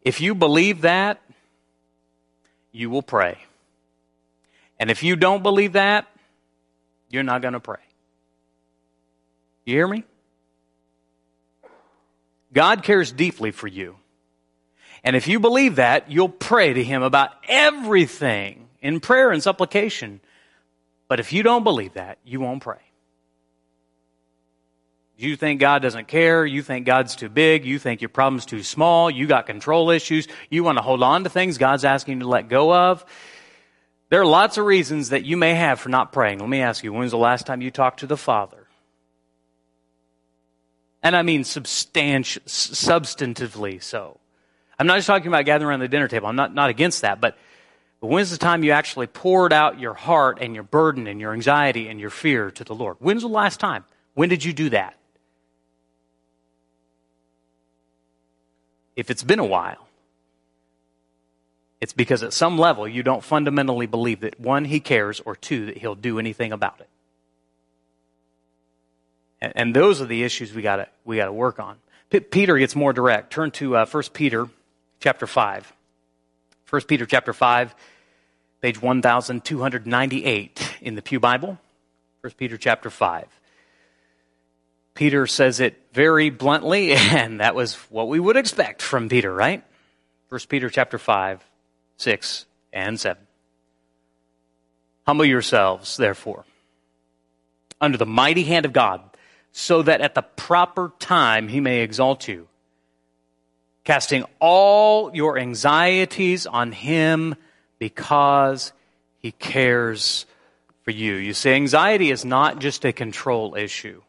If 0.00 0.22
you 0.22 0.34
believe 0.34 0.80
that, 0.80 1.20
you 2.72 2.88
will 2.88 3.02
pray. 3.02 3.36
And 4.80 4.90
if 4.90 5.02
you 5.02 5.16
don't 5.16 5.42
believe 5.42 5.74
that, 5.74 6.06
you're 7.10 7.22
not 7.22 7.42
going 7.42 7.54
to 7.54 7.60
pray. 7.60 7.80
You 9.66 9.74
hear 9.74 9.88
me? 9.88 10.04
God 12.54 12.82
cares 12.82 13.12
deeply 13.12 13.50
for 13.50 13.66
you. 13.66 13.96
And 15.06 15.14
if 15.14 15.28
you 15.28 15.38
believe 15.38 15.76
that, 15.76 16.10
you'll 16.10 16.28
pray 16.28 16.72
to 16.72 16.82
Him 16.82 17.04
about 17.04 17.30
everything 17.46 18.68
in 18.82 18.98
prayer 18.98 19.30
and 19.30 19.40
supplication. 19.40 20.20
But 21.06 21.20
if 21.20 21.32
you 21.32 21.44
don't 21.44 21.62
believe 21.62 21.92
that, 21.92 22.18
you 22.24 22.40
won't 22.40 22.60
pray. 22.60 22.80
You 25.16 25.36
think 25.36 25.60
God 25.60 25.80
doesn't 25.80 26.08
care. 26.08 26.44
You 26.44 26.60
think 26.60 26.86
God's 26.86 27.14
too 27.14 27.28
big. 27.28 27.64
You 27.64 27.78
think 27.78 28.02
your 28.02 28.08
problem's 28.08 28.46
too 28.46 28.64
small. 28.64 29.08
You 29.08 29.28
got 29.28 29.46
control 29.46 29.90
issues. 29.90 30.26
You 30.50 30.64
want 30.64 30.76
to 30.76 30.82
hold 30.82 31.04
on 31.04 31.22
to 31.22 31.30
things 31.30 31.56
God's 31.56 31.84
asking 31.84 32.14
you 32.14 32.20
to 32.24 32.28
let 32.28 32.48
go 32.48 32.74
of. 32.74 33.06
There 34.08 34.20
are 34.20 34.26
lots 34.26 34.58
of 34.58 34.66
reasons 34.66 35.10
that 35.10 35.24
you 35.24 35.36
may 35.36 35.54
have 35.54 35.78
for 35.78 35.88
not 35.88 36.12
praying. 36.12 36.40
Let 36.40 36.48
me 36.48 36.62
ask 36.62 36.82
you, 36.82 36.92
when 36.92 37.02
was 37.02 37.12
the 37.12 37.16
last 37.16 37.46
time 37.46 37.62
you 37.62 37.70
talked 37.70 38.00
to 38.00 38.08
the 38.08 38.16
Father? 38.16 38.66
And 41.00 41.14
I 41.14 41.22
mean 41.22 41.44
substanti- 41.44 42.42
substantively 42.44 43.80
so. 43.80 44.18
I'm 44.78 44.86
not 44.86 44.96
just 44.96 45.06
talking 45.06 45.28
about 45.28 45.44
gathering 45.44 45.70
around 45.70 45.80
the 45.80 45.88
dinner 45.88 46.08
table. 46.08 46.28
I'm 46.28 46.36
not, 46.36 46.54
not 46.54 46.68
against 46.70 47.02
that, 47.02 47.20
but, 47.20 47.36
but 48.00 48.08
when's 48.08 48.30
the 48.30 48.36
time 48.36 48.62
you 48.62 48.72
actually 48.72 49.06
poured 49.06 49.52
out 49.52 49.80
your 49.80 49.94
heart 49.94 50.38
and 50.40 50.54
your 50.54 50.64
burden 50.64 51.06
and 51.06 51.20
your 51.20 51.32
anxiety 51.32 51.88
and 51.88 51.98
your 51.98 52.10
fear 52.10 52.50
to 52.50 52.64
the 52.64 52.74
Lord? 52.74 52.96
When's 52.98 53.22
the 53.22 53.28
last 53.28 53.58
time? 53.58 53.84
When 54.14 54.28
did 54.28 54.44
you 54.44 54.52
do 54.52 54.70
that? 54.70 54.96
If 58.96 59.10
it's 59.10 59.22
been 59.22 59.38
a 59.38 59.44
while, 59.44 59.86
it's 61.80 61.92
because 61.92 62.22
at 62.22 62.32
some 62.32 62.58
level 62.58 62.88
you 62.88 63.02
don't 63.02 63.22
fundamentally 63.22 63.86
believe 63.86 64.20
that 64.20 64.40
one, 64.40 64.64
he 64.64 64.80
cares, 64.80 65.20
or 65.20 65.36
two, 65.36 65.66
that 65.66 65.78
he'll 65.78 65.94
do 65.94 66.18
anything 66.18 66.52
about 66.52 66.80
it. 66.80 66.88
And, 69.40 69.52
and 69.56 69.76
those 69.76 70.00
are 70.00 70.06
the 70.06 70.22
issues 70.22 70.54
we 70.54 70.62
gotta, 70.62 70.88
we 71.04 71.16
gotta 71.16 71.32
work 71.32 71.58
on. 71.58 71.76
P- 72.08 72.20
Peter 72.20 72.56
gets 72.56 72.74
more 72.74 72.92
direct. 72.92 73.32
Turn 73.32 73.50
to 73.52 73.76
uh, 73.76 73.86
1 73.86 74.02
Peter 74.14 74.48
chapter 75.00 75.26
5. 75.26 75.72
1 76.68 76.82
Peter 76.82 77.06
chapter 77.06 77.32
5, 77.32 77.74
page 78.60 78.82
1298 78.82 80.76
in 80.80 80.94
the 80.96 81.02
Pew 81.02 81.20
Bible. 81.20 81.58
1 82.22 82.32
Peter 82.36 82.56
chapter 82.56 82.90
5. 82.90 83.24
Peter 84.94 85.26
says 85.28 85.60
it 85.60 85.80
very 85.92 86.30
bluntly, 86.30 86.92
and 86.94 87.40
that 87.40 87.54
was 87.54 87.74
what 87.90 88.08
we 88.08 88.18
would 88.18 88.36
expect 88.36 88.82
from 88.82 89.08
Peter, 89.08 89.32
right? 89.32 89.62
1 90.28 90.40
Peter 90.48 90.68
chapter 90.68 90.98
5, 90.98 91.44
6, 91.98 92.46
and 92.72 92.98
7. 92.98 93.22
Humble 95.06 95.24
yourselves, 95.24 95.96
therefore, 95.96 96.44
under 97.80 97.96
the 97.96 98.06
mighty 98.06 98.42
hand 98.42 98.66
of 98.66 98.72
God, 98.72 99.00
so 99.52 99.82
that 99.82 100.00
at 100.00 100.16
the 100.16 100.22
proper 100.22 100.92
time 100.98 101.46
he 101.46 101.60
may 101.60 101.82
exalt 101.82 102.26
you 102.26 102.48
casting 103.86 104.24
all 104.40 105.14
your 105.14 105.38
anxieties 105.38 106.46
on 106.46 106.72
Him 106.72 107.36
because 107.78 108.72
He 109.20 109.32
cares 109.32 110.26
for 110.82 110.90
you. 110.90 111.14
You 111.14 111.32
see, 111.32 111.52
anxiety 111.52 112.10
is 112.10 112.24
not 112.24 112.58
just 112.58 112.84
a 112.84 112.92
control 112.92 113.54
issue. 113.54 114.02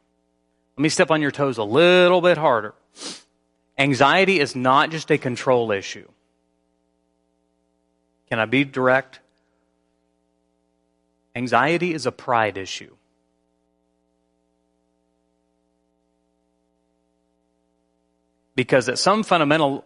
Let 0.76 0.82
me 0.82 0.90
step 0.90 1.12
on 1.12 1.22
your 1.22 1.32
toes 1.32 1.58
a 1.58 1.64
little 1.64 2.22
bit 2.22 2.38
harder. 2.38 2.74
Anxiety 3.78 4.40
is 4.40 4.56
not 4.56 4.90
just 4.90 5.12
a 5.12 5.18
control 5.18 5.72
issue. 5.72 6.08
Can 8.30 8.40
I 8.40 8.46
be 8.46 8.66
direct? 8.66 9.20
Anxiety 11.36 11.94
is 11.94 12.08
a 12.08 12.12
pride 12.12 12.58
issue. 12.58 12.97
Because 18.58 18.90
at 18.90 18.98
some 18.98 19.22
fundamental, 19.22 19.86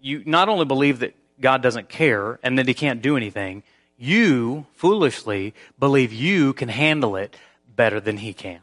you 0.00 0.22
not 0.24 0.48
only 0.48 0.64
believe 0.64 1.00
that 1.00 1.14
God 1.38 1.62
doesn't 1.62 1.90
care 1.90 2.40
and 2.42 2.58
that 2.58 2.66
he 2.66 2.72
can't 2.72 3.02
do 3.02 3.14
anything, 3.14 3.62
you 3.98 4.64
foolishly 4.72 5.52
believe 5.78 6.14
you 6.14 6.54
can 6.54 6.70
handle 6.70 7.16
it 7.16 7.36
better 7.68 8.00
than 8.00 8.16
he 8.16 8.32
can. 8.32 8.60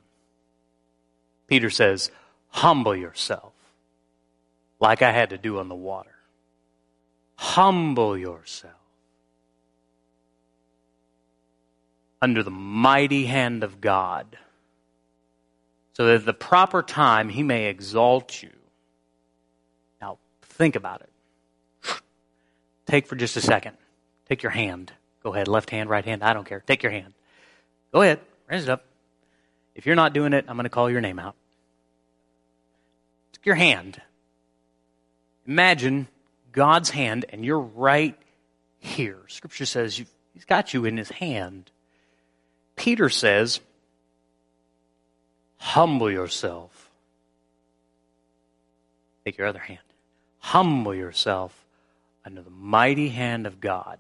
Peter 1.46 1.70
says, 1.70 2.10
humble 2.50 2.96
yourself 2.96 3.54
like 4.80 5.04
I 5.04 5.12
had 5.12 5.30
to 5.30 5.38
do 5.38 5.60
on 5.60 5.70
the 5.70 5.76
water. 5.76 6.16
Humble 7.36 8.18
yourself 8.18 8.74
under 12.20 12.42
the 12.42 12.50
mighty 12.50 13.28
hand 13.28 13.64
of 13.64 13.80
God 13.80 14.36
so 15.94 16.08
that 16.08 16.16
at 16.16 16.26
the 16.26 16.34
proper 16.34 16.82
time 16.82 17.30
he 17.30 17.44
may 17.44 17.68
exalt 17.68 18.42
you 18.42 18.50
Think 20.54 20.76
about 20.76 21.02
it. 21.02 21.10
Take 22.86 23.08
for 23.08 23.16
just 23.16 23.38
a 23.38 23.42
second. 23.42 23.78
Take 24.30 24.44
your 24.44 24.52
hand. 24.52 24.94
Go 25.24 25.34
ahead. 25.34 25.48
Left 25.48 25.70
hand, 25.70 25.90
right 25.90 26.06
hand. 26.06 26.24
I 26.24 26.34
don't 26.34 26.46
care. 26.46 26.64
Take 26.66 26.84
your 26.84 26.92
hand. 26.92 27.14
Go 27.92 28.02
ahead. 28.02 28.20
Raise 28.50 28.64
it 28.64 28.70
up. 28.70 28.86
If 29.76 29.86
you're 29.86 29.96
not 29.96 30.14
doing 30.14 30.34
it, 30.34 30.46
I'm 30.48 30.56
going 30.56 30.66
to 30.66 30.70
call 30.70 30.90
your 30.90 31.02
name 31.02 31.18
out. 31.18 31.36
Take 33.34 33.46
your 33.46 33.56
hand. 33.56 34.02
Imagine 35.48 36.08
God's 36.52 36.90
hand 36.90 37.26
and 37.30 37.44
you're 37.44 37.60
right 37.60 38.18
here. 38.80 39.20
Scripture 39.28 39.66
says 39.66 39.98
He's 40.34 40.46
got 40.46 40.74
you 40.74 40.86
in 40.86 40.98
His 40.98 41.10
hand. 41.10 41.72
Peter 42.76 43.10
says, 43.10 43.60
humble 45.58 46.12
yourself. 46.12 46.90
Take 49.26 49.38
your 49.38 49.48
other 49.48 49.60
hand. 49.60 49.80
Humble 50.44 50.94
yourself 50.94 51.58
under 52.26 52.42
the 52.42 52.50
mighty 52.50 53.08
hand 53.08 53.48
of 53.48 53.62
God. 53.62 53.98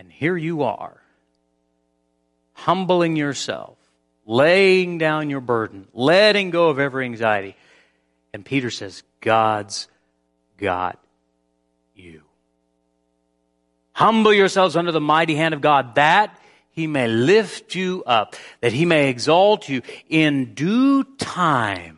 And 0.00 0.10
here 0.10 0.36
you 0.36 0.64
are, 0.64 1.00
humbling 2.54 3.14
yourself, 3.14 3.78
laying 4.26 4.98
down 4.98 5.30
your 5.30 5.40
burden, 5.40 5.86
letting 5.94 6.50
go 6.50 6.70
of 6.70 6.80
every 6.80 7.04
anxiety. 7.04 7.54
And 8.34 8.44
Peter 8.44 8.68
says, 8.68 9.04
God's 9.20 9.86
got 10.56 10.98
you. 11.94 12.22
Humble 13.92 14.34
yourselves 14.34 14.74
under 14.74 14.90
the 14.90 15.00
mighty 15.00 15.36
hand 15.36 15.54
of 15.54 15.60
God, 15.60 15.94
that 15.94 16.36
he 16.72 16.88
may 16.88 17.06
lift 17.06 17.76
you 17.76 18.02
up, 18.06 18.34
that 18.60 18.72
he 18.72 18.84
may 18.84 19.08
exalt 19.08 19.68
you 19.68 19.82
in 20.08 20.54
due 20.54 21.04
time. 21.16 21.97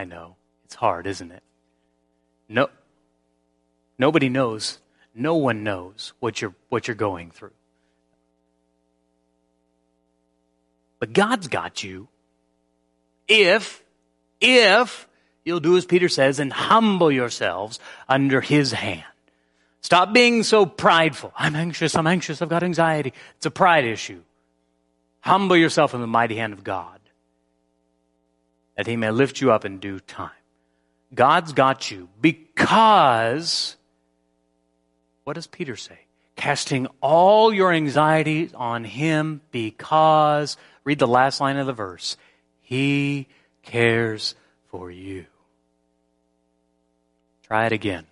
I 0.00 0.04
know. 0.04 0.36
It's 0.64 0.74
hard, 0.74 1.06
isn't 1.06 1.30
it? 1.30 1.42
No, 2.48 2.70
nobody 3.98 4.30
knows. 4.30 4.78
No 5.14 5.34
one 5.34 5.62
knows 5.62 6.14
what 6.20 6.40
you're, 6.40 6.54
what 6.70 6.88
you're 6.88 6.94
going 6.94 7.30
through. 7.30 7.52
But 11.00 11.12
God's 11.12 11.48
got 11.48 11.84
you 11.84 12.08
if 13.28 13.82
if 14.40 15.06
you'll 15.44 15.60
do 15.60 15.76
as 15.76 15.84
Peter 15.84 16.08
says 16.08 16.38
and 16.38 16.50
humble 16.50 17.12
yourselves 17.12 17.78
under 18.08 18.40
his 18.40 18.72
hand. 18.72 19.04
Stop 19.82 20.14
being 20.14 20.44
so 20.44 20.64
prideful. 20.64 21.34
I'm 21.36 21.54
anxious, 21.54 21.94
I'm 21.94 22.06
anxious, 22.06 22.40
I've 22.40 22.48
got 22.48 22.62
anxiety. 22.62 23.12
It's 23.36 23.44
a 23.44 23.50
pride 23.50 23.84
issue. 23.84 24.22
Humble 25.20 25.58
yourself 25.58 25.92
in 25.92 26.00
the 26.00 26.06
mighty 26.06 26.36
hand 26.36 26.54
of 26.54 26.64
God 26.64 26.99
that 28.80 28.86
he 28.86 28.96
may 28.96 29.10
lift 29.10 29.42
you 29.42 29.52
up 29.52 29.66
in 29.66 29.76
due 29.76 30.00
time. 30.00 30.30
God's 31.14 31.52
got 31.52 31.90
you 31.90 32.08
because, 32.18 33.76
what 35.24 35.34
does 35.34 35.46
Peter 35.46 35.76
say? 35.76 35.98
Casting 36.34 36.86
all 37.02 37.52
your 37.52 37.74
anxieties 37.74 38.54
on 38.54 38.84
him 38.84 39.42
because, 39.50 40.56
read 40.82 40.98
the 40.98 41.06
last 41.06 41.42
line 41.42 41.58
of 41.58 41.66
the 41.66 41.74
verse, 41.74 42.16
he 42.62 43.28
cares 43.62 44.34
for 44.68 44.90
you. 44.90 45.26
Try 47.42 47.66
it 47.66 47.72
again. 47.72 48.06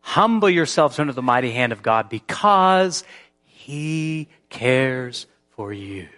Humble 0.00 0.50
yourselves 0.50 0.98
under 0.98 1.12
the 1.12 1.22
mighty 1.22 1.52
hand 1.52 1.72
of 1.72 1.84
God 1.84 2.08
because 2.08 3.04
he 3.44 4.26
cares 4.50 5.26
for 5.50 5.72
you. 5.72 6.08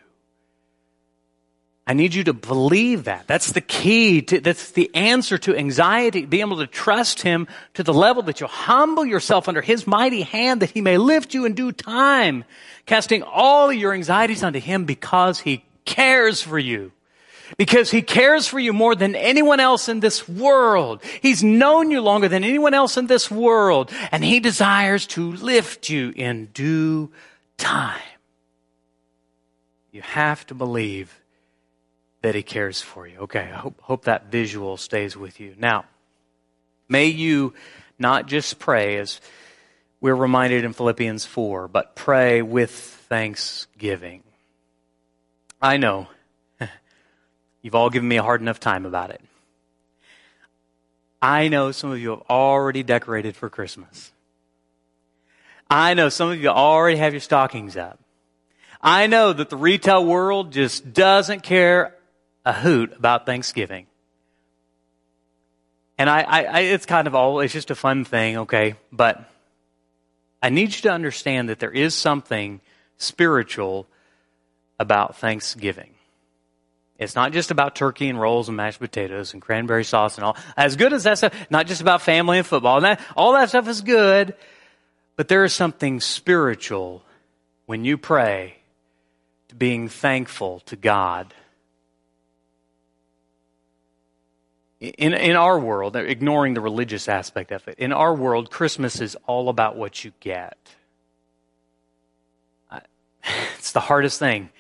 I 1.88 1.94
need 1.94 2.14
you 2.14 2.24
to 2.24 2.32
believe 2.32 3.04
that. 3.04 3.28
That's 3.28 3.52
the 3.52 3.60
key. 3.60 4.20
To, 4.22 4.40
that's 4.40 4.72
the 4.72 4.92
answer 4.92 5.38
to 5.38 5.56
anxiety. 5.56 6.26
Be 6.26 6.40
able 6.40 6.56
to 6.56 6.66
trust 6.66 7.22
Him 7.22 7.46
to 7.74 7.84
the 7.84 7.94
level 7.94 8.24
that 8.24 8.40
you'll 8.40 8.48
humble 8.48 9.04
yourself 9.04 9.46
under 9.46 9.62
His 9.62 9.86
mighty 9.86 10.22
hand 10.22 10.62
that 10.62 10.70
He 10.70 10.80
may 10.80 10.98
lift 10.98 11.32
you 11.32 11.44
in 11.44 11.54
due 11.54 11.70
time, 11.70 12.44
casting 12.86 13.22
all 13.22 13.72
your 13.72 13.92
anxieties 13.92 14.42
onto 14.42 14.58
Him 14.58 14.84
because 14.84 15.38
He 15.38 15.64
cares 15.84 16.42
for 16.42 16.58
you. 16.58 16.90
Because 17.56 17.92
He 17.92 18.02
cares 18.02 18.48
for 18.48 18.58
you 18.58 18.72
more 18.72 18.96
than 18.96 19.14
anyone 19.14 19.60
else 19.60 19.88
in 19.88 20.00
this 20.00 20.28
world. 20.28 21.04
He's 21.22 21.44
known 21.44 21.92
you 21.92 22.00
longer 22.00 22.26
than 22.26 22.42
anyone 22.42 22.74
else 22.74 22.96
in 22.96 23.06
this 23.06 23.30
world. 23.30 23.92
And 24.10 24.24
He 24.24 24.40
desires 24.40 25.06
to 25.08 25.30
lift 25.30 25.88
you 25.88 26.12
in 26.16 26.46
due 26.46 27.12
time. 27.58 28.00
You 29.92 30.02
have 30.02 30.44
to 30.48 30.54
believe 30.54 31.20
that 32.22 32.34
He 32.34 32.42
cares 32.42 32.80
for 32.80 33.06
you. 33.06 33.18
Okay, 33.20 33.50
I 33.52 33.56
hope, 33.56 33.80
hope 33.80 34.04
that 34.04 34.30
visual 34.30 34.76
stays 34.76 35.16
with 35.16 35.40
you. 35.40 35.54
Now, 35.58 35.84
may 36.88 37.06
you 37.06 37.54
not 37.98 38.26
just 38.26 38.58
pray 38.58 38.98
as 38.98 39.20
we're 40.00 40.14
reminded 40.14 40.64
in 40.64 40.72
Philippians 40.72 41.24
4, 41.24 41.68
but 41.68 41.96
pray 41.96 42.42
with 42.42 42.70
thanksgiving. 42.70 44.22
I 45.60 45.78
know 45.78 46.08
you've 47.62 47.74
all 47.74 47.90
given 47.90 48.08
me 48.08 48.16
a 48.16 48.22
hard 48.22 48.40
enough 48.40 48.60
time 48.60 48.84
about 48.84 49.10
it. 49.10 49.20
I 51.20 51.48
know 51.48 51.72
some 51.72 51.90
of 51.90 51.98
you 51.98 52.10
have 52.10 52.22
already 52.28 52.82
decorated 52.82 53.36
for 53.36 53.48
Christmas. 53.48 54.12
I 55.68 55.94
know 55.94 56.08
some 56.08 56.30
of 56.30 56.40
you 56.40 56.48
already 56.50 56.98
have 56.98 57.12
your 57.12 57.20
stockings 57.20 57.76
up. 57.76 57.98
I 58.80 59.06
know 59.08 59.32
that 59.32 59.50
the 59.50 59.56
retail 59.56 60.04
world 60.04 60.52
just 60.52 60.92
doesn't 60.92 61.42
care 61.42 61.95
a 62.46 62.52
hoot 62.52 62.94
about 62.96 63.26
Thanksgiving. 63.26 63.86
And 65.98 66.08
I, 66.08 66.20
I, 66.20 66.42
I, 66.44 66.60
it's 66.60 66.86
kind 66.86 67.08
of 67.08 67.14
all, 67.14 67.40
it's 67.40 67.52
just 67.52 67.70
a 67.70 67.74
fun 67.74 68.04
thing, 68.04 68.38
okay? 68.38 68.76
But 68.92 69.28
I 70.40 70.50
need 70.50 70.74
you 70.74 70.82
to 70.82 70.92
understand 70.92 71.48
that 71.48 71.58
there 71.58 71.72
is 71.72 71.94
something 71.94 72.60
spiritual 72.98 73.88
about 74.78 75.16
Thanksgiving. 75.16 75.90
It's 76.98 77.16
not 77.16 77.32
just 77.32 77.50
about 77.50 77.74
turkey 77.74 78.08
and 78.08 78.18
rolls 78.18 78.48
and 78.48 78.56
mashed 78.56 78.78
potatoes 78.78 79.32
and 79.32 79.42
cranberry 79.42 79.84
sauce 79.84 80.16
and 80.16 80.24
all. 80.24 80.36
As 80.56 80.76
good 80.76 80.92
as 80.92 81.02
that 81.02 81.18
stuff, 81.18 81.34
not 81.50 81.66
just 81.66 81.80
about 81.80 82.00
family 82.00 82.38
and 82.38 82.46
football. 82.46 82.76
And 82.76 82.84
that, 82.84 83.00
all 83.16 83.32
that 83.32 83.48
stuff 83.48 83.66
is 83.68 83.80
good. 83.80 84.34
But 85.16 85.28
there 85.28 85.44
is 85.44 85.52
something 85.52 86.00
spiritual 86.00 87.02
when 87.66 87.84
you 87.84 87.98
pray 87.98 88.56
to 89.48 89.56
being 89.56 89.88
thankful 89.88 90.60
to 90.66 90.76
God 90.76 91.34
in, 94.80 95.14
in 95.14 95.36
our 95.36 95.58
world, 95.58 95.96
ignoring 95.96 96.54
the 96.54 96.60
religious 96.60 97.08
aspect 97.08 97.50
of 97.50 97.66
it, 97.68 97.78
in 97.78 97.92
our 97.92 98.14
world, 98.14 98.50
Christmas 98.50 99.00
is 99.00 99.16
all 99.26 99.48
about 99.48 99.76
what 99.76 100.04
you 100.04 100.12
get. 100.20 100.56
It's 103.58 103.72
the 103.72 103.80
hardest 103.80 104.20
thing. 104.20 104.50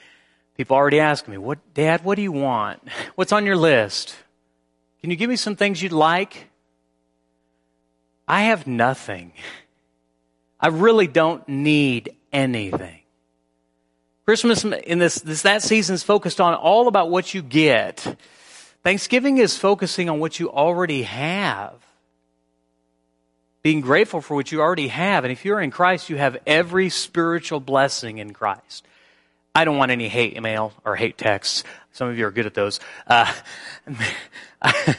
People 0.56 0.76
already 0.76 0.98
ask 0.98 1.28
me, 1.28 1.38
"What, 1.38 1.58
Dad? 1.74 2.02
What 2.02 2.16
do 2.16 2.22
you 2.22 2.32
want? 2.32 2.82
What's 3.14 3.30
on 3.30 3.46
your 3.46 3.56
list? 3.56 4.16
Can 5.00 5.10
you 5.10 5.16
give 5.16 5.30
me 5.30 5.36
some 5.36 5.54
things 5.54 5.80
you'd 5.80 5.92
like?" 5.92 6.48
I 8.26 8.44
have 8.44 8.66
nothing. 8.66 9.32
I 10.58 10.68
really 10.68 11.06
don't 11.06 11.48
need 11.48 12.16
anything. 12.32 13.00
Christmas 14.24 14.64
in 14.64 14.98
this, 14.98 15.20
this 15.20 15.42
that 15.42 15.62
season 15.62 15.94
is 15.94 16.02
focused 16.02 16.40
on 16.40 16.54
all 16.54 16.88
about 16.88 17.10
what 17.10 17.32
you 17.32 17.42
get. 17.42 18.16
Thanksgiving 18.86 19.38
is 19.38 19.58
focusing 19.58 20.08
on 20.08 20.20
what 20.20 20.38
you 20.38 20.48
already 20.48 21.02
have. 21.02 21.74
Being 23.64 23.80
grateful 23.80 24.20
for 24.20 24.36
what 24.36 24.52
you 24.52 24.60
already 24.60 24.86
have. 24.86 25.24
And 25.24 25.32
if 25.32 25.44
you're 25.44 25.60
in 25.60 25.72
Christ, 25.72 26.08
you 26.08 26.18
have 26.18 26.36
every 26.46 26.88
spiritual 26.88 27.58
blessing 27.58 28.18
in 28.18 28.32
Christ. 28.32 28.86
I 29.56 29.64
don't 29.64 29.76
want 29.76 29.90
any 29.90 30.06
hate 30.06 30.36
email 30.36 30.72
or 30.84 30.94
hate 30.94 31.18
texts. 31.18 31.64
Some 31.90 32.10
of 32.10 32.16
you 32.16 32.28
are 32.28 32.30
good 32.30 32.46
at 32.46 32.54
those. 32.54 32.78
Uh, 33.08 33.34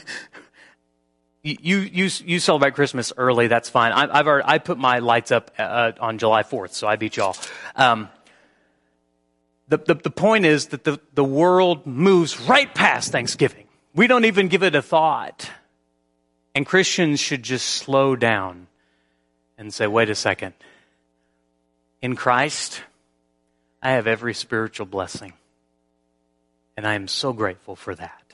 you, 1.41 1.78
you, 1.80 2.10
you 2.26 2.39
celebrate 2.39 2.73
Christmas 2.73 3.13
early. 3.15 3.47
That's 3.47 3.69
fine. 3.69 3.93
I, 3.93 4.17
have 4.17 4.28
already, 4.28 4.50
I 4.50 4.58
put 4.58 4.78
my 4.78 5.00
lights 5.00 5.32
up 5.32 5.52
uh, 5.58 5.93
on 6.02 6.17
July 6.17 6.43
4th, 6.43 6.73
so 6.73 6.89
I 6.89 6.97
beat 6.97 7.15
y'all. 7.15 7.38
Um, 7.78 8.10
the, 9.69 9.78
the, 9.78 9.93
the 9.95 10.12
point 10.12 10.45
is 10.45 10.67
that 10.67 10.84
the, 10.84 11.00
the 11.13 11.23
world 11.23 11.88
moves 11.88 12.38
right 12.41 12.76
past 12.76 13.13
Thanksgiving. 13.13 13.67
We 13.98 14.06
don't 14.06 14.26
even 14.26 14.48
give 14.48 14.62
it 14.62 14.76
a 14.76 14.84
thought. 14.84 15.50
And 16.54 16.68
Christians 16.68 17.20
should 17.20 17.42
just 17.42 17.66
slow 17.66 18.16
down 18.16 18.68
and 19.58 19.74
say, 19.74 19.88
wait 19.88 20.12
a 20.12 20.16
second. 20.16 20.54
In 22.00 22.16
Christ, 22.16 22.84
I 23.82 23.94
have 23.94 24.06
every 24.06 24.36
spiritual 24.36 24.86
blessing. 24.86 25.34
And 26.78 26.86
I 26.86 26.94
am 26.94 27.08
so 27.08 27.34
grateful 27.34 27.76
for 27.76 27.96
that. 27.96 28.34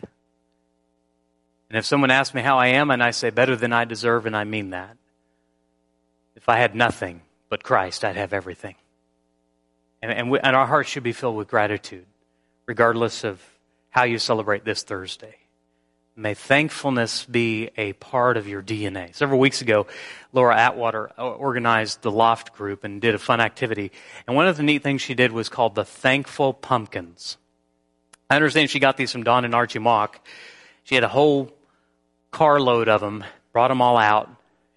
And 1.69 1.77
if 1.77 1.85
someone 1.85 2.11
asks 2.11 2.35
me 2.35 2.41
how 2.41 2.57
I 2.57 2.67
am, 2.67 2.91
and 2.91 3.01
I 3.01 3.11
say 3.11 3.29
better 3.29 3.55
than 3.55 3.71
I 3.71 3.85
deserve, 3.85 4.25
and 4.25 4.35
I 4.35 4.43
mean 4.43 4.71
that. 4.71 4.97
If 6.35 6.49
I 6.49 6.57
had 6.57 6.75
nothing 6.75 7.21
but 7.47 7.63
Christ, 7.63 8.03
I'd 8.03 8.17
have 8.17 8.33
everything. 8.33 8.75
And, 10.01 10.11
and, 10.11 10.29
we, 10.29 10.39
and 10.41 10.57
our 10.57 10.67
hearts 10.67 10.89
should 10.89 11.03
be 11.03 11.13
filled 11.13 11.37
with 11.37 11.47
gratitude, 11.47 12.05
regardless 12.65 13.23
of 13.23 13.41
how 13.91 14.03
you 14.03 14.19
celebrate 14.19 14.65
this 14.65 14.83
Thursday. 14.83 15.37
May 16.15 16.35
thankfulness 16.35 17.25
be 17.25 17.71
a 17.75 17.93
part 17.93 18.37
of 18.37 18.47
your 18.47 18.61
DNA. 18.61 19.15
Several 19.15 19.39
weeks 19.39 19.61
ago, 19.61 19.87
Laura 20.31 20.55
Atwater 20.55 21.09
organized 21.17 22.03
the 22.03 22.11
Loft 22.11 22.53
group 22.53 22.83
and 22.83 23.01
did 23.01 23.15
a 23.15 23.19
fun 23.19 23.41
activity. 23.41 23.91
And 24.27 24.35
one 24.35 24.47
of 24.47 24.55
the 24.55 24.61
neat 24.61 24.83
things 24.83 25.01
she 25.01 25.15
did 25.15 25.31
was 25.31 25.49
called 25.49 25.73
the 25.73 25.83
Thankful 25.83 26.53
Pumpkins. 26.53 27.37
I 28.29 28.35
understand 28.35 28.69
she 28.69 28.77
got 28.77 28.95
these 28.95 29.11
from 29.11 29.23
Don 29.23 29.43
and 29.43 29.55
Archie 29.55 29.79
Mock. 29.79 30.23
She 30.83 30.93
had 30.93 31.03
a 31.03 31.07
whole 31.07 31.51
carload 32.29 32.89
of 32.89 33.01
them, 33.01 33.23
brought 33.51 33.69
them 33.69 33.81
all 33.81 33.97
out, 33.97 34.29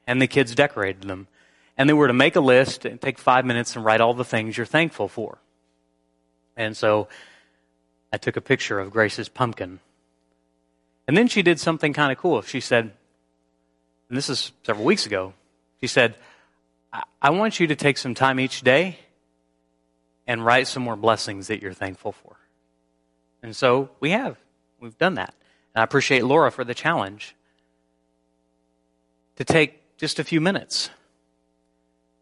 and 0.07 0.22
the 0.22 0.27
kids 0.27 0.55
decorated 0.55 1.03
them. 1.03 1.29
And 1.77 1.87
they 1.87 1.92
were 1.94 2.09
to 2.09 2.14
make 2.14 2.37
a 2.37 2.40
list 2.40 2.87
and 2.87 2.99
take 2.99 3.18
five 3.18 3.44
minutes 3.44 3.77
and 3.77 3.85
write 3.85 4.01
all 4.01 4.14
the 4.14 4.25
things 4.25 4.57
you're 4.57 4.64
thankful 4.64 5.09
for. 5.09 5.37
And 6.57 6.75
so 6.75 7.09
I 8.11 8.16
took 8.16 8.38
a 8.38 8.40
picture 8.40 8.81
of 8.81 8.90
Grace's 8.90 9.29
pumpkin 9.29 9.81
and 11.07 11.17
then 11.17 11.29
she 11.29 11.42
did 11.42 11.61
something 11.61 11.92
kind 11.92 12.13
of 12.13 12.19
cool. 12.19 12.42
She 12.42 12.61
said, 12.61 12.92
and 14.09 14.17
this 14.17 14.29
is 14.29 14.52
several 14.65 14.85
weeks 14.85 15.07
ago, 15.07 15.35
she 15.81 15.87
said, 15.87 16.15
I 17.21 17.31
want 17.31 17.61
you 17.61 17.67
to 17.69 17.77
take 17.77 17.98
some 17.98 18.15
time 18.15 18.40
each 18.40 18.63
day 18.63 18.98
and 20.27 20.44
write 20.44 20.67
some 20.67 20.83
more 20.83 20.96
blessings 20.96 21.48
that 21.48 21.63
you're 21.63 21.73
thankful 21.73 22.13
for. 22.13 22.37
And 23.42 23.54
so 23.54 23.90
we 24.00 24.11
have. 24.11 24.37
We've 24.81 24.96
done 24.98 25.15
that. 25.15 25.35
And 25.75 25.81
I 25.81 25.85
appreciate 25.85 26.25
Laura 26.25 26.50
for 26.50 26.65
the 26.65 26.75
challenge 26.75 27.35
to 29.37 29.44
take 29.44 29.81
just 29.98 30.19
a 30.19 30.25
few 30.25 30.40
minutes 30.40 30.90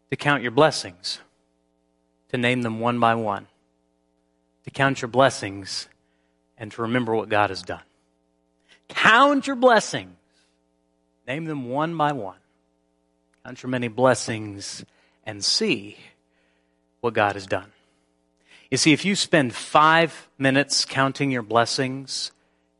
to 0.09 0.15
count 0.15 0.43
your 0.43 0.51
blessings, 0.51 1.19
to 2.29 2.37
name 2.37 2.61
them 2.61 2.79
one 2.79 2.99
by 2.99 3.15
one, 3.15 3.47
to 4.63 4.69
count 4.69 5.01
your 5.01 5.09
blessings, 5.09 5.87
and 6.57 6.71
to 6.71 6.83
remember 6.83 7.15
what 7.15 7.29
God 7.29 7.49
has 7.49 7.63
done. 7.63 7.81
Count 8.89 9.47
your 9.47 9.55
blessings. 9.55 10.15
Name 11.27 11.45
them 11.45 11.69
one 11.69 11.95
by 11.97 12.11
one. 12.11 12.37
Count 13.43 13.61
your 13.63 13.69
many 13.69 13.87
blessings 13.87 14.85
and 15.25 15.43
see 15.43 15.97
what 17.01 17.13
God 17.13 17.35
has 17.35 17.45
done. 17.45 17.71
You 18.71 18.77
see, 18.77 18.93
if 18.93 19.05
you 19.05 19.15
spend 19.15 19.53
five 19.53 20.27
minutes 20.37 20.85
counting 20.85 21.31
your 21.31 21.43
blessings, 21.43 22.31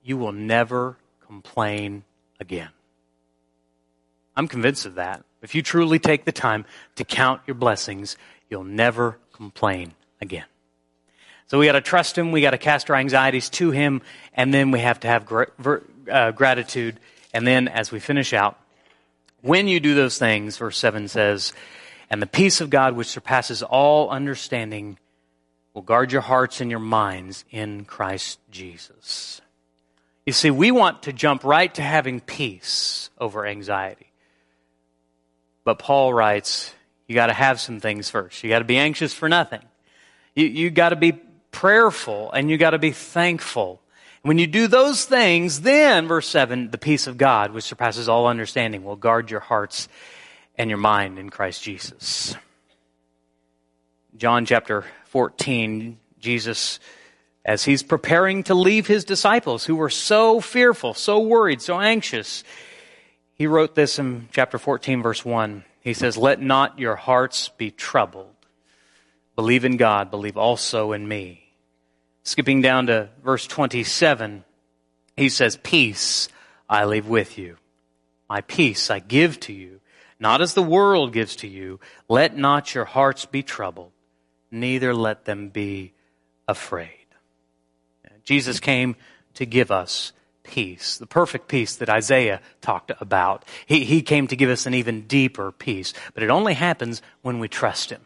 you 0.03 0.17
will 0.17 0.31
never 0.31 0.97
complain 1.25 2.03
again. 2.39 2.69
I'm 4.35 4.47
convinced 4.47 4.85
of 4.85 4.95
that. 4.95 5.23
If 5.41 5.55
you 5.55 5.61
truly 5.61 5.99
take 5.99 6.25
the 6.25 6.31
time 6.31 6.65
to 6.95 7.03
count 7.03 7.41
your 7.45 7.55
blessings, 7.55 8.17
you'll 8.49 8.63
never 8.63 9.17
complain 9.31 9.93
again. 10.19 10.45
So 11.47 11.59
we 11.59 11.67
got 11.67 11.73
to 11.73 11.81
trust 11.81 12.17
Him, 12.17 12.31
we 12.31 12.41
got 12.41 12.51
to 12.51 12.57
cast 12.57 12.89
our 12.89 12.95
anxieties 12.95 13.49
to 13.51 13.71
Him, 13.71 14.01
and 14.33 14.53
then 14.53 14.71
we 14.71 14.79
have 14.79 14.99
to 15.01 15.07
have 15.07 15.25
uh, 16.09 16.31
gratitude. 16.31 16.99
And 17.33 17.45
then 17.45 17.67
as 17.67 17.91
we 17.91 17.99
finish 17.99 18.33
out, 18.33 18.59
when 19.41 19.67
you 19.67 19.79
do 19.79 19.93
those 19.93 20.17
things, 20.17 20.57
verse 20.57 20.77
7 20.77 21.07
says, 21.07 21.53
and 22.09 22.21
the 22.21 22.27
peace 22.27 22.61
of 22.61 22.69
God, 22.69 22.95
which 22.95 23.07
surpasses 23.07 23.63
all 23.63 24.09
understanding, 24.09 24.97
will 25.73 25.81
guard 25.81 26.11
your 26.11 26.21
hearts 26.21 26.61
and 26.61 26.71
your 26.71 26.79
minds 26.79 27.45
in 27.51 27.85
Christ 27.85 28.39
Jesus. 28.49 29.41
You 30.25 30.33
see, 30.33 30.49
we 30.49 30.71
want 30.71 31.03
to 31.03 31.13
jump 31.13 31.43
right 31.43 31.73
to 31.75 31.81
having 31.81 32.19
peace 32.19 33.09
over 33.19 33.45
anxiety. 33.45 34.11
But 35.63 35.79
Paul 35.79 36.13
writes, 36.13 36.73
you 37.07 37.15
got 37.15 37.27
to 37.27 37.33
have 37.33 37.59
some 37.59 37.79
things 37.79 38.09
first. 38.09 38.43
You 38.43 38.49
got 38.49 38.59
to 38.59 38.65
be 38.65 38.77
anxious 38.77 39.13
for 39.13 39.29
nothing. 39.29 39.61
You, 40.35 40.45
you 40.45 40.69
got 40.69 40.89
to 40.89 40.95
be 40.95 41.13
prayerful 41.51 42.31
and 42.31 42.49
you 42.49 42.57
got 42.57 42.71
to 42.71 42.79
be 42.79 42.91
thankful. 42.91 43.81
When 44.25 44.39
you 44.39 44.47
do 44.47 44.67
those 44.67 45.05
things, 45.05 45.61
then, 45.61 46.07
verse 46.07 46.27
7, 46.27 46.71
the 46.71 46.79
peace 46.79 47.05
of 47.05 47.15
God, 47.15 47.51
which 47.51 47.65
surpasses 47.65 48.09
all 48.09 48.25
understanding, 48.25 48.83
will 48.83 48.95
guard 48.95 49.29
your 49.29 49.39
hearts 49.39 49.87
and 50.57 50.67
your 50.67 50.79
mind 50.79 51.19
in 51.19 51.29
Christ 51.29 51.61
Jesus. 51.61 52.35
John 54.17 54.47
chapter 54.47 54.83
14, 55.09 55.99
Jesus, 56.17 56.79
as 57.45 57.65
he's 57.65 57.83
preparing 57.83 58.41
to 58.45 58.55
leave 58.55 58.87
his 58.87 59.05
disciples 59.05 59.63
who 59.63 59.75
were 59.75 59.91
so 59.91 60.41
fearful, 60.41 60.95
so 60.95 61.19
worried, 61.19 61.61
so 61.61 61.79
anxious, 61.79 62.43
he 63.35 63.45
wrote 63.45 63.75
this 63.75 63.99
in 63.99 64.27
chapter 64.31 64.57
14, 64.57 65.03
verse 65.03 65.23
1. 65.23 65.63
He 65.81 65.93
says, 65.93 66.17
Let 66.17 66.41
not 66.41 66.79
your 66.79 66.95
hearts 66.95 67.49
be 67.49 67.69
troubled. 67.69 68.33
Believe 69.35 69.65
in 69.65 69.77
God, 69.77 70.09
believe 70.09 70.35
also 70.35 70.93
in 70.93 71.07
me. 71.07 71.44
Skipping 72.25 72.61
down 72.61 72.87
to 72.87 73.09
verse 73.23 73.45
27, 73.45 74.43
he 75.15 75.29
says, 75.29 75.57
Peace 75.61 76.27
I 76.67 76.85
leave 76.85 77.07
with 77.07 77.37
you. 77.37 77.57
My 78.27 78.41
peace 78.41 78.89
I 78.89 78.97
give 78.97 79.39
to 79.41 79.53
you, 79.53 79.79
not 80.19 80.41
as 80.41 80.55
the 80.55 80.63
world 80.63 81.13
gives 81.13 81.35
to 81.37 81.47
you. 81.47 81.79
Let 82.09 82.35
not 82.35 82.73
your 82.73 82.85
hearts 82.85 83.25
be 83.25 83.43
troubled, 83.43 83.91
neither 84.49 84.93
let 84.93 85.25
them 85.25 85.49
be 85.49 85.93
afraid. 86.47 86.89
Jesus 88.23 88.59
came 88.59 88.95
to 89.35 89.45
give 89.45 89.69
us 89.69 90.11
peace, 90.41 90.97
the 90.97 91.05
perfect 91.05 91.47
peace 91.47 91.75
that 91.75 91.89
Isaiah 91.89 92.41
talked 92.59 92.91
about. 92.99 93.45
He, 93.67 93.83
he 93.83 94.01
came 94.01 94.25
to 94.27 94.35
give 94.35 94.49
us 94.49 94.65
an 94.65 94.73
even 94.73 95.01
deeper 95.01 95.51
peace, 95.51 95.93
but 96.15 96.23
it 96.23 96.31
only 96.31 96.55
happens 96.55 97.03
when 97.21 97.37
we 97.37 97.47
trust 97.47 97.91
Him, 97.91 98.01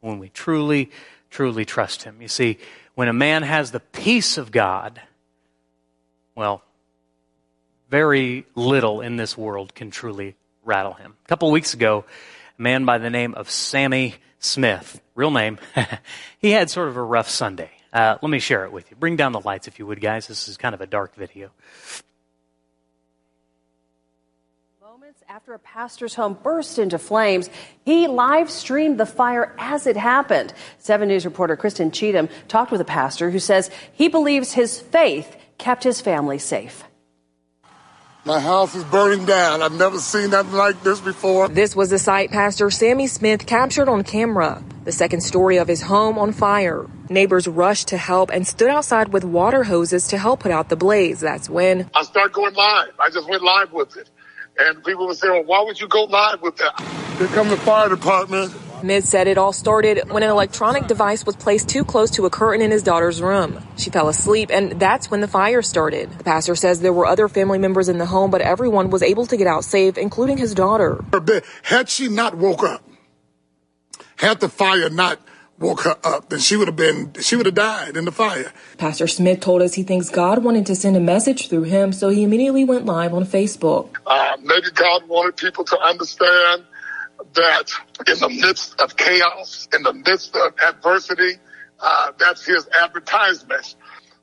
when 0.00 0.18
we 0.18 0.28
truly, 0.28 0.90
truly 1.30 1.64
trust 1.64 2.02
Him. 2.02 2.20
You 2.20 2.28
see, 2.28 2.58
when 2.94 3.08
a 3.08 3.12
man 3.12 3.42
has 3.42 3.70
the 3.70 3.80
peace 3.80 4.38
of 4.38 4.50
God, 4.50 5.00
well, 6.34 6.62
very 7.88 8.46
little 8.54 9.00
in 9.00 9.16
this 9.16 9.36
world 9.36 9.74
can 9.74 9.90
truly 9.90 10.34
rattle 10.64 10.94
him. 10.94 11.14
A 11.24 11.28
couple 11.28 11.50
weeks 11.50 11.74
ago, 11.74 12.04
a 12.58 12.62
man 12.62 12.84
by 12.84 12.98
the 12.98 13.10
name 13.10 13.34
of 13.34 13.50
Sammy 13.50 14.14
Smith, 14.38 15.00
real 15.14 15.30
name, 15.30 15.58
he 16.38 16.50
had 16.50 16.70
sort 16.70 16.88
of 16.88 16.96
a 16.96 17.02
rough 17.02 17.28
Sunday. 17.28 17.70
Uh, 17.92 18.16
let 18.22 18.30
me 18.30 18.38
share 18.38 18.64
it 18.64 18.72
with 18.72 18.90
you. 18.90 18.96
Bring 18.96 19.16
down 19.16 19.32
the 19.32 19.40
lights 19.40 19.68
if 19.68 19.78
you 19.78 19.86
would, 19.86 20.00
guys. 20.00 20.26
This 20.26 20.48
is 20.48 20.56
kind 20.56 20.74
of 20.74 20.80
a 20.80 20.86
dark 20.86 21.14
video. 21.14 21.50
After 25.32 25.54
a 25.54 25.58
pastor's 25.60 26.14
home 26.14 26.36
burst 26.42 26.78
into 26.78 26.98
flames, 26.98 27.48
he 27.86 28.06
live 28.06 28.50
streamed 28.50 29.00
the 29.00 29.06
fire 29.06 29.54
as 29.56 29.86
it 29.86 29.96
happened. 29.96 30.52
7 30.76 31.08
News 31.08 31.24
reporter 31.24 31.56
Kristen 31.56 31.90
Cheatham 31.90 32.28
talked 32.48 32.70
with 32.70 32.82
a 32.82 32.84
pastor 32.84 33.30
who 33.30 33.38
says 33.38 33.70
he 33.94 34.08
believes 34.08 34.52
his 34.52 34.78
faith 34.78 35.34
kept 35.56 35.84
his 35.84 36.02
family 36.02 36.36
safe. 36.36 36.84
My 38.26 38.40
house 38.40 38.74
is 38.74 38.84
burning 38.84 39.24
down. 39.24 39.62
I've 39.62 39.72
never 39.72 39.98
seen 40.00 40.28
nothing 40.28 40.52
like 40.52 40.82
this 40.82 41.00
before. 41.00 41.48
This 41.48 41.74
was 41.74 41.88
the 41.88 41.98
sight 41.98 42.30
Pastor 42.30 42.68
Sammy 42.68 43.06
Smith 43.06 43.46
captured 43.46 43.88
on 43.88 44.04
camera. 44.04 44.62
The 44.84 44.92
second 44.92 45.22
story 45.22 45.56
of 45.56 45.66
his 45.66 45.80
home 45.80 46.18
on 46.18 46.32
fire. 46.32 46.86
Neighbors 47.08 47.48
rushed 47.48 47.88
to 47.88 47.96
help 47.96 48.30
and 48.30 48.46
stood 48.46 48.68
outside 48.68 49.14
with 49.14 49.24
water 49.24 49.64
hoses 49.64 50.08
to 50.08 50.18
help 50.18 50.40
put 50.40 50.52
out 50.52 50.68
the 50.68 50.76
blaze. 50.76 51.20
That's 51.20 51.48
when 51.48 51.90
I 51.94 52.02
start 52.02 52.34
going 52.34 52.52
live. 52.52 52.90
I 52.98 53.08
just 53.08 53.26
went 53.30 53.42
live 53.42 53.72
with 53.72 53.96
it. 53.96 54.10
And 54.58 54.84
people 54.84 55.06
would 55.06 55.16
say, 55.16 55.28
well, 55.28 55.44
why 55.44 55.62
would 55.62 55.80
you 55.80 55.88
go 55.88 56.04
live 56.04 56.42
with 56.42 56.56
that? 56.56 56.80
Here 57.18 57.26
come 57.28 57.48
the 57.48 57.56
fire 57.56 57.88
department. 57.88 58.52
Miz 58.82 59.08
said 59.08 59.28
it 59.28 59.38
all 59.38 59.52
started 59.52 60.10
when 60.10 60.24
an 60.24 60.30
electronic 60.30 60.88
device 60.88 61.24
was 61.24 61.36
placed 61.36 61.68
too 61.68 61.84
close 61.84 62.10
to 62.12 62.26
a 62.26 62.30
curtain 62.30 62.62
in 62.62 62.72
his 62.72 62.82
daughter's 62.82 63.22
room. 63.22 63.62
She 63.76 63.90
fell 63.90 64.08
asleep, 64.08 64.50
and 64.52 64.80
that's 64.80 65.10
when 65.10 65.20
the 65.20 65.28
fire 65.28 65.62
started. 65.62 66.10
The 66.18 66.24
pastor 66.24 66.56
says 66.56 66.80
there 66.80 66.92
were 66.92 67.06
other 67.06 67.28
family 67.28 67.58
members 67.58 67.88
in 67.88 67.98
the 67.98 68.06
home, 68.06 68.32
but 68.32 68.40
everyone 68.40 68.90
was 68.90 69.02
able 69.02 69.26
to 69.26 69.36
get 69.36 69.46
out 69.46 69.64
safe, 69.64 69.96
including 69.96 70.36
his 70.36 70.52
daughter. 70.52 71.04
Had 71.62 71.88
she 71.88 72.08
not 72.08 72.36
woke 72.36 72.64
up, 72.64 72.82
had 74.16 74.40
the 74.40 74.48
fire 74.48 74.90
not 74.90 75.20
woke 75.62 75.82
her 75.82 75.96
up, 76.04 76.28
then 76.28 76.40
she 76.40 76.56
would 76.56 76.68
have 76.68 76.76
been, 76.76 77.12
she 77.20 77.36
would 77.36 77.46
have 77.46 77.54
died 77.54 77.96
in 77.96 78.04
the 78.04 78.12
fire. 78.12 78.52
Pastor 78.76 79.06
Smith 79.06 79.40
told 79.40 79.62
us 79.62 79.74
he 79.74 79.82
thinks 79.82 80.10
God 80.10 80.44
wanted 80.44 80.66
to 80.66 80.74
send 80.74 80.96
a 80.96 81.00
message 81.00 81.48
through 81.48 81.62
him, 81.62 81.92
so 81.92 82.10
he 82.10 82.22
immediately 82.24 82.64
went 82.64 82.84
live 82.84 83.14
on 83.14 83.24
Facebook. 83.24 83.96
Uh, 84.06 84.36
maybe 84.42 84.70
God 84.74 85.08
wanted 85.08 85.36
people 85.36 85.64
to 85.64 85.78
understand 85.78 86.64
that 87.34 87.70
in 88.06 88.18
the 88.18 88.28
midst 88.28 88.80
of 88.80 88.96
chaos, 88.96 89.68
in 89.72 89.82
the 89.82 89.92
midst 89.92 90.36
of 90.36 90.52
adversity, 90.60 91.38
uh, 91.80 92.12
that's 92.18 92.44
his 92.44 92.68
advertisement 92.80 93.74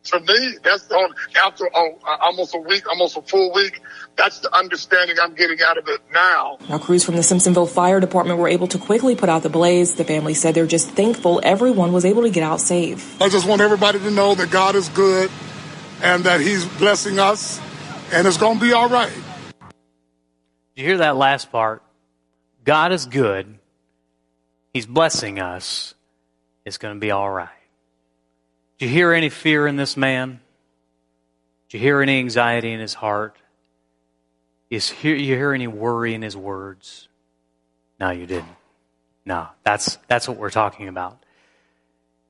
for 0.10 0.20
me, 0.20 0.58
that's 0.64 0.92
on 0.92 1.14
after 1.44 1.70
oh, 1.74 1.98
almost 2.22 2.56
a 2.56 2.60
week, 2.60 2.88
almost 2.90 3.18
a 3.18 3.22
full 3.22 3.54
week. 3.54 3.82
That's 4.16 4.40
the 4.40 4.54
understanding 4.56 5.18
I'm 5.22 5.34
getting 5.36 5.62
out 5.62 5.78
of 5.78 5.88
it 5.88 6.02
now. 6.14 6.58
Now, 6.68 6.78
crews 6.78 7.04
from 7.04 7.16
the 7.16 7.22
Simpsonville 7.22 7.70
Fire 7.70 8.00
Department 8.00 8.40
were 8.40 8.50
able 8.50 8.68
to 8.68 8.78
quickly 8.78 9.16
put 9.16 9.30
out 9.30 9.44
the 9.44 9.50
blaze. 9.50 9.96
The 9.96 10.04
family 10.04 10.34
said 10.34 10.56
they're 10.56 10.68
just 10.68 10.90
thankful 10.90 11.40
everyone 11.44 11.94
was 11.94 12.06
able 12.06 12.24
to 12.24 12.30
get 12.30 12.44
out 12.44 12.60
safe. 12.60 13.22
I 13.22 13.30
just 13.30 13.48
want 13.48 13.62
everybody 13.62 14.00
to 14.00 14.12
know 14.12 14.36
that 14.36 14.52
God 14.52 14.76
is 14.76 14.90
good 14.90 15.32
and 16.02 16.24
that 16.26 16.42
He's 16.42 16.66
blessing 16.66 17.20
us, 17.20 17.60
and 18.12 18.28
it's 18.28 18.38
going 18.38 18.60
to 18.60 18.66
be 18.66 18.74
all 18.74 18.90
right. 18.90 19.14
Did 20.76 20.82
you 20.82 20.86
hear 20.86 20.98
that 20.98 21.16
last 21.16 21.52
part? 21.52 21.84
God 22.64 22.92
is 22.92 23.06
good. 23.06 23.58
He's 24.74 24.86
blessing 24.86 25.40
us. 25.40 25.94
It's 26.66 26.78
going 26.78 26.94
to 26.94 27.00
be 27.00 27.12
all 27.12 27.30
right. 27.30 27.50
Do 28.80 28.86
you 28.86 28.92
hear 28.92 29.12
any 29.12 29.30
fear 29.30 29.68
in 29.68 29.76
this 29.76 29.98
man? 29.98 30.40
Do 31.68 31.78
you 31.78 31.84
hear 31.84 32.02
any 32.02 32.18
anxiety 32.18 32.72
in 32.72 32.80
his 32.80 32.94
heart? 32.96 33.36
Is 34.70 34.94
you 35.04 35.16
hear 35.16 35.54
any 35.54 35.68
worry 35.68 36.14
in 36.14 36.22
his 36.22 36.36
words? 36.38 37.10
No, 38.00 38.10
you 38.10 38.26
didn't. 38.26 38.56
No, 39.26 39.48
that's, 39.64 39.98
that's 40.08 40.28
what 40.28 40.38
we're 40.38 40.50
talking 40.50 40.88
about. 40.88 41.24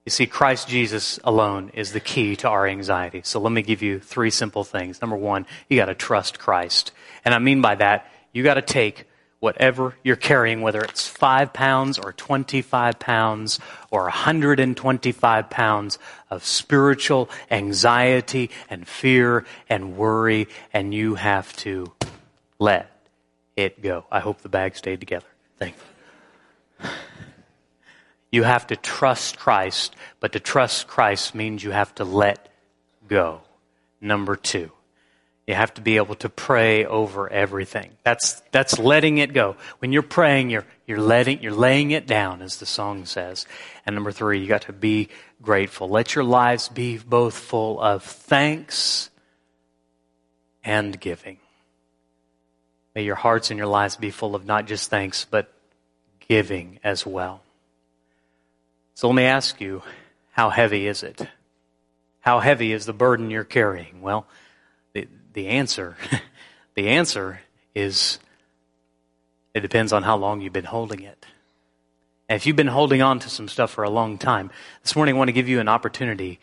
You 0.06 0.10
see, 0.10 0.26
Christ 0.26 0.68
Jesus 0.68 1.20
alone 1.24 1.70
is 1.76 1.94
the 1.94 2.00
key 2.00 2.36
to 2.38 2.50
our 2.50 2.66
anxiety. 2.66 3.22
So 3.24 3.40
let 3.40 3.52
me 3.52 3.62
give 3.62 3.84
you 3.84 4.00
three 4.00 4.32
simple 4.32 4.64
things. 4.64 5.02
Number 5.02 5.16
one, 5.16 5.46
you 5.70 5.78
got 5.78 5.86
to 5.86 5.94
trust 5.94 6.40
Christ. 6.40 6.92
And 7.24 7.36
I 7.36 7.40
mean 7.40 7.62
by 7.62 7.76
that, 7.76 8.12
you 8.34 8.42
got 8.42 8.56
to 8.56 8.64
take 8.64 9.06
whatever 9.40 9.96
you're 10.04 10.16
carrying, 10.16 10.62
whether 10.62 10.82
it's 10.82 11.08
five 11.08 11.54
pounds 11.54 11.98
or 11.98 12.14
25 12.14 13.00
pounds 13.00 13.60
or 13.90 14.04
125 14.04 15.50
pounds 15.50 16.00
of 16.30 16.44
spiritual 16.44 17.30
anxiety 17.50 18.50
and 18.70 18.88
fear 18.88 19.46
and 19.70 19.96
worry, 19.96 20.48
and 20.74 20.94
you 20.94 21.16
have 21.16 21.56
to 21.58 21.92
let 22.60 22.92
it 23.56 23.82
go. 23.82 24.06
I 24.12 24.20
hope 24.20 24.42
the 24.42 24.50
bag 24.50 24.76
stayed 24.76 25.00
together. 25.00 25.28
Thank 25.58 25.76
you. 26.82 26.90
You 28.32 28.44
have 28.44 28.68
to 28.68 28.76
trust 28.76 29.40
Christ, 29.40 29.96
but 30.20 30.34
to 30.34 30.40
trust 30.40 30.88
Christ 30.88 31.34
means 31.34 31.64
you 31.64 31.72
have 31.72 31.96
to 31.96 32.04
let 32.04 32.50
go. 33.08 33.42
Number 34.00 34.36
two. 34.36 34.72
You 35.50 35.56
have 35.56 35.74
to 35.74 35.82
be 35.82 35.98
able 35.98 36.14
to 36.14 36.30
pray 36.30 36.86
over 36.86 37.28
everything. 37.28 37.90
That's, 38.04 38.40
that's 38.52 38.78
letting 38.78 39.18
it 39.18 39.34
go. 39.34 39.56
When 39.80 39.92
you're 39.92 40.04
praying, 40.04 40.52
you're, 40.52 40.66
you're 40.86 41.02
letting, 41.02 41.42
you're 41.42 41.56
laying 41.56 41.90
it 41.90 42.06
down, 42.06 42.44
as 42.44 42.58
the 42.58 42.68
song 42.68 43.06
says. 43.06 43.48
And 43.84 43.96
number 43.96 44.12
three, 44.12 44.42
you 44.42 44.48
got 44.48 44.62
to 44.64 44.74
be 44.74 45.10
grateful. 45.42 45.90
Let 45.90 46.14
your 46.14 46.24
lives 46.24 46.70
be 46.70 47.00
both 47.00 47.36
full 47.36 47.82
of 47.82 48.04
thanks 48.04 49.10
and 50.64 51.00
giving. 51.00 51.40
May 52.94 53.02
your 53.02 53.16
hearts 53.16 53.50
and 53.50 53.58
your 53.58 53.66
lives 53.66 53.96
be 53.96 54.12
full 54.12 54.36
of 54.36 54.46
not 54.46 54.68
just 54.68 54.92
thanks, 54.92 55.26
but 55.26 55.52
giving 56.28 56.80
as 56.84 57.08
well. 57.08 57.42
So 58.94 59.08
let 59.08 59.16
me 59.16 59.24
ask 59.24 59.60
you, 59.60 59.82
how 60.30 60.52
heavy 60.52 60.86
is 60.86 61.02
it? 61.02 61.20
How 62.20 62.40
heavy 62.40 62.72
is 62.72 62.86
the 62.86 62.94
burden 62.94 63.32
you're 63.32 63.44
carrying? 63.44 64.04
Well, 64.04 64.28
the 65.34 65.48
answer, 65.48 65.96
the 66.76 66.90
answer 66.90 67.42
is 67.76 68.20
it 69.54 69.62
depends 69.62 69.94
on 69.94 70.04
how 70.04 70.18
long 70.18 70.42
you've 70.42 70.54
been 70.54 70.66
holding 70.66 71.02
it. 71.02 71.26
And 72.28 72.36
if 72.36 72.46
you've 72.46 72.56
been 72.56 72.68
holding 72.68 73.02
on 73.02 73.20
to 73.20 73.30
some 73.30 73.48
stuff 73.48 73.72
for 73.72 73.84
a 73.84 73.90
long 73.90 74.18
time, 74.18 74.52
this 74.84 74.96
morning 74.96 75.16
I 75.16 75.18
want 75.18 75.30
to 75.30 75.34
give 75.34 75.50
you 75.50 75.60
an 75.60 75.68
opportunity 75.68 76.40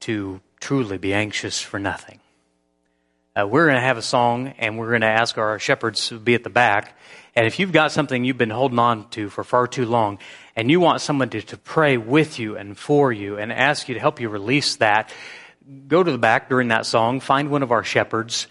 to 0.00 0.40
truly 0.60 0.98
be 0.98 1.14
anxious 1.14 1.60
for 1.60 1.78
nothing. 1.78 2.20
Uh, 3.36 3.46
we're 3.46 3.64
going 3.64 3.74
to 3.74 3.80
have 3.80 3.98
a 3.98 4.02
song 4.02 4.54
and 4.58 4.78
we're 4.78 4.90
going 4.90 5.00
to 5.00 5.08
ask 5.08 5.38
our 5.38 5.58
shepherds 5.58 6.08
to 6.08 6.18
be 6.18 6.34
at 6.34 6.44
the 6.44 6.50
back. 6.50 6.96
And 7.34 7.46
if 7.46 7.58
you've 7.58 7.72
got 7.72 7.90
something 7.90 8.24
you've 8.24 8.38
been 8.38 8.50
holding 8.50 8.78
on 8.78 9.08
to 9.10 9.28
for 9.28 9.42
far 9.42 9.66
too 9.66 9.86
long 9.86 10.18
and 10.54 10.70
you 10.70 10.78
want 10.78 11.00
somebody 11.00 11.42
to 11.42 11.56
pray 11.56 11.96
with 11.96 12.38
you 12.38 12.56
and 12.56 12.78
for 12.78 13.12
you 13.12 13.36
and 13.36 13.52
ask 13.52 13.88
you 13.88 13.94
to 13.94 14.00
help 14.00 14.20
you 14.20 14.28
release 14.28 14.76
that, 14.76 15.12
go 15.88 16.02
to 16.02 16.10
the 16.10 16.18
back 16.18 16.48
during 16.48 16.68
that 16.68 16.86
song, 16.86 17.20
find 17.20 17.50
one 17.50 17.62
of 17.62 17.72
our 17.72 17.84
shepherds, 17.84 18.46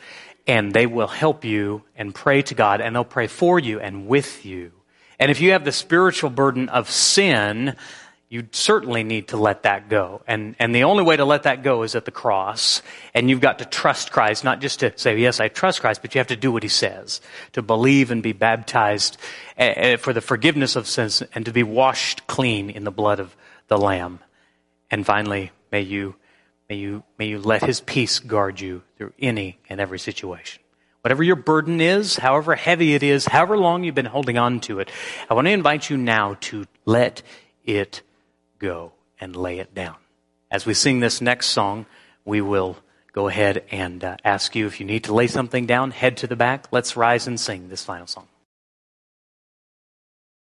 and 0.47 0.73
they 0.73 0.85
will 0.85 1.07
help 1.07 1.45
you 1.45 1.83
and 1.95 2.13
pray 2.13 2.41
to 2.43 2.55
God 2.55 2.81
and 2.81 2.95
they'll 2.95 3.03
pray 3.03 3.27
for 3.27 3.59
you 3.59 3.79
and 3.79 4.07
with 4.07 4.45
you. 4.45 4.71
And 5.19 5.31
if 5.31 5.39
you 5.39 5.51
have 5.51 5.63
the 5.63 5.71
spiritual 5.71 6.29
burden 6.29 6.69
of 6.69 6.89
sin, 6.89 7.75
you 8.33 8.47
certainly 8.51 9.03
need 9.03 9.27
to 9.27 9.37
let 9.37 9.63
that 9.63 9.89
go. 9.89 10.23
And, 10.27 10.55
and 10.57 10.73
the 10.73 10.85
only 10.85 11.03
way 11.03 11.15
to 11.15 11.23
let 11.23 11.43
that 11.43 11.61
go 11.61 11.83
is 11.83 11.93
at 11.93 12.05
the 12.05 12.11
cross. 12.11 12.81
And 13.13 13.29
you've 13.29 13.41
got 13.41 13.59
to 13.59 13.65
trust 13.65 14.11
Christ, 14.11 14.43
not 14.43 14.59
just 14.59 14.79
to 14.79 14.91
say, 14.97 15.17
yes, 15.19 15.39
I 15.39 15.49
trust 15.49 15.81
Christ, 15.81 16.01
but 16.01 16.15
you 16.15 16.19
have 16.19 16.27
to 16.27 16.35
do 16.35 16.51
what 16.51 16.63
he 16.63 16.69
says. 16.69 17.21
To 17.51 17.61
believe 17.61 18.09
and 18.09 18.23
be 18.23 18.33
baptized 18.33 19.17
eh, 19.55 19.73
eh, 19.75 19.95
for 19.97 20.13
the 20.13 20.19
forgiveness 20.19 20.75
of 20.75 20.87
sins 20.87 21.21
and 21.35 21.45
to 21.45 21.51
be 21.51 21.61
washed 21.61 22.25
clean 22.25 22.71
in 22.71 22.85
the 22.85 22.91
blood 22.91 23.19
of 23.19 23.35
the 23.67 23.77
Lamb. 23.77 24.19
And 24.89 25.05
finally, 25.05 25.51
may 25.71 25.81
you, 25.81 26.15
may 26.73 26.79
you, 26.79 27.03
may 27.19 27.27
you 27.27 27.37
let 27.37 27.61
his 27.61 27.81
peace 27.81 28.17
guard 28.17 28.59
you 28.59 28.81
through 28.97 29.13
any 29.19 29.59
and 29.69 29.79
every 29.79 29.99
situation. 29.99 30.59
Whatever 31.01 31.21
your 31.21 31.35
burden 31.35 31.79
is, 31.79 32.15
however 32.15 32.55
heavy 32.55 32.95
it 32.95 33.03
is, 33.03 33.27
however 33.27 33.55
long 33.59 33.83
you've 33.83 33.93
been 33.93 34.05
holding 34.07 34.39
on 34.39 34.59
to 34.61 34.79
it, 34.79 34.89
I 35.29 35.35
want 35.35 35.45
to 35.45 35.51
invite 35.51 35.91
you 35.91 35.97
now 35.97 36.35
to 36.41 36.65
let 36.85 37.21
it 37.63 38.01
go 38.57 38.93
and 39.19 39.35
lay 39.35 39.59
it 39.59 39.75
down. 39.75 39.97
As 40.49 40.65
we 40.65 40.73
sing 40.73 40.99
this 40.99 41.21
next 41.21 41.47
song, 41.47 41.85
we 42.25 42.41
will 42.41 42.77
go 43.11 43.27
ahead 43.27 43.63
and 43.69 44.03
uh, 44.03 44.17
ask 44.23 44.55
you 44.55 44.65
if 44.65 44.79
you 44.79 44.87
need 44.87 45.03
to 45.03 45.13
lay 45.13 45.27
something 45.27 45.67
down, 45.67 45.91
head 45.91 46.17
to 46.17 46.27
the 46.27 46.35
back. 46.35 46.69
Let's 46.71 46.97
rise 46.97 47.27
and 47.27 47.39
sing 47.39 47.69
this 47.69 47.83
final 47.83 48.07
song. 48.07 48.27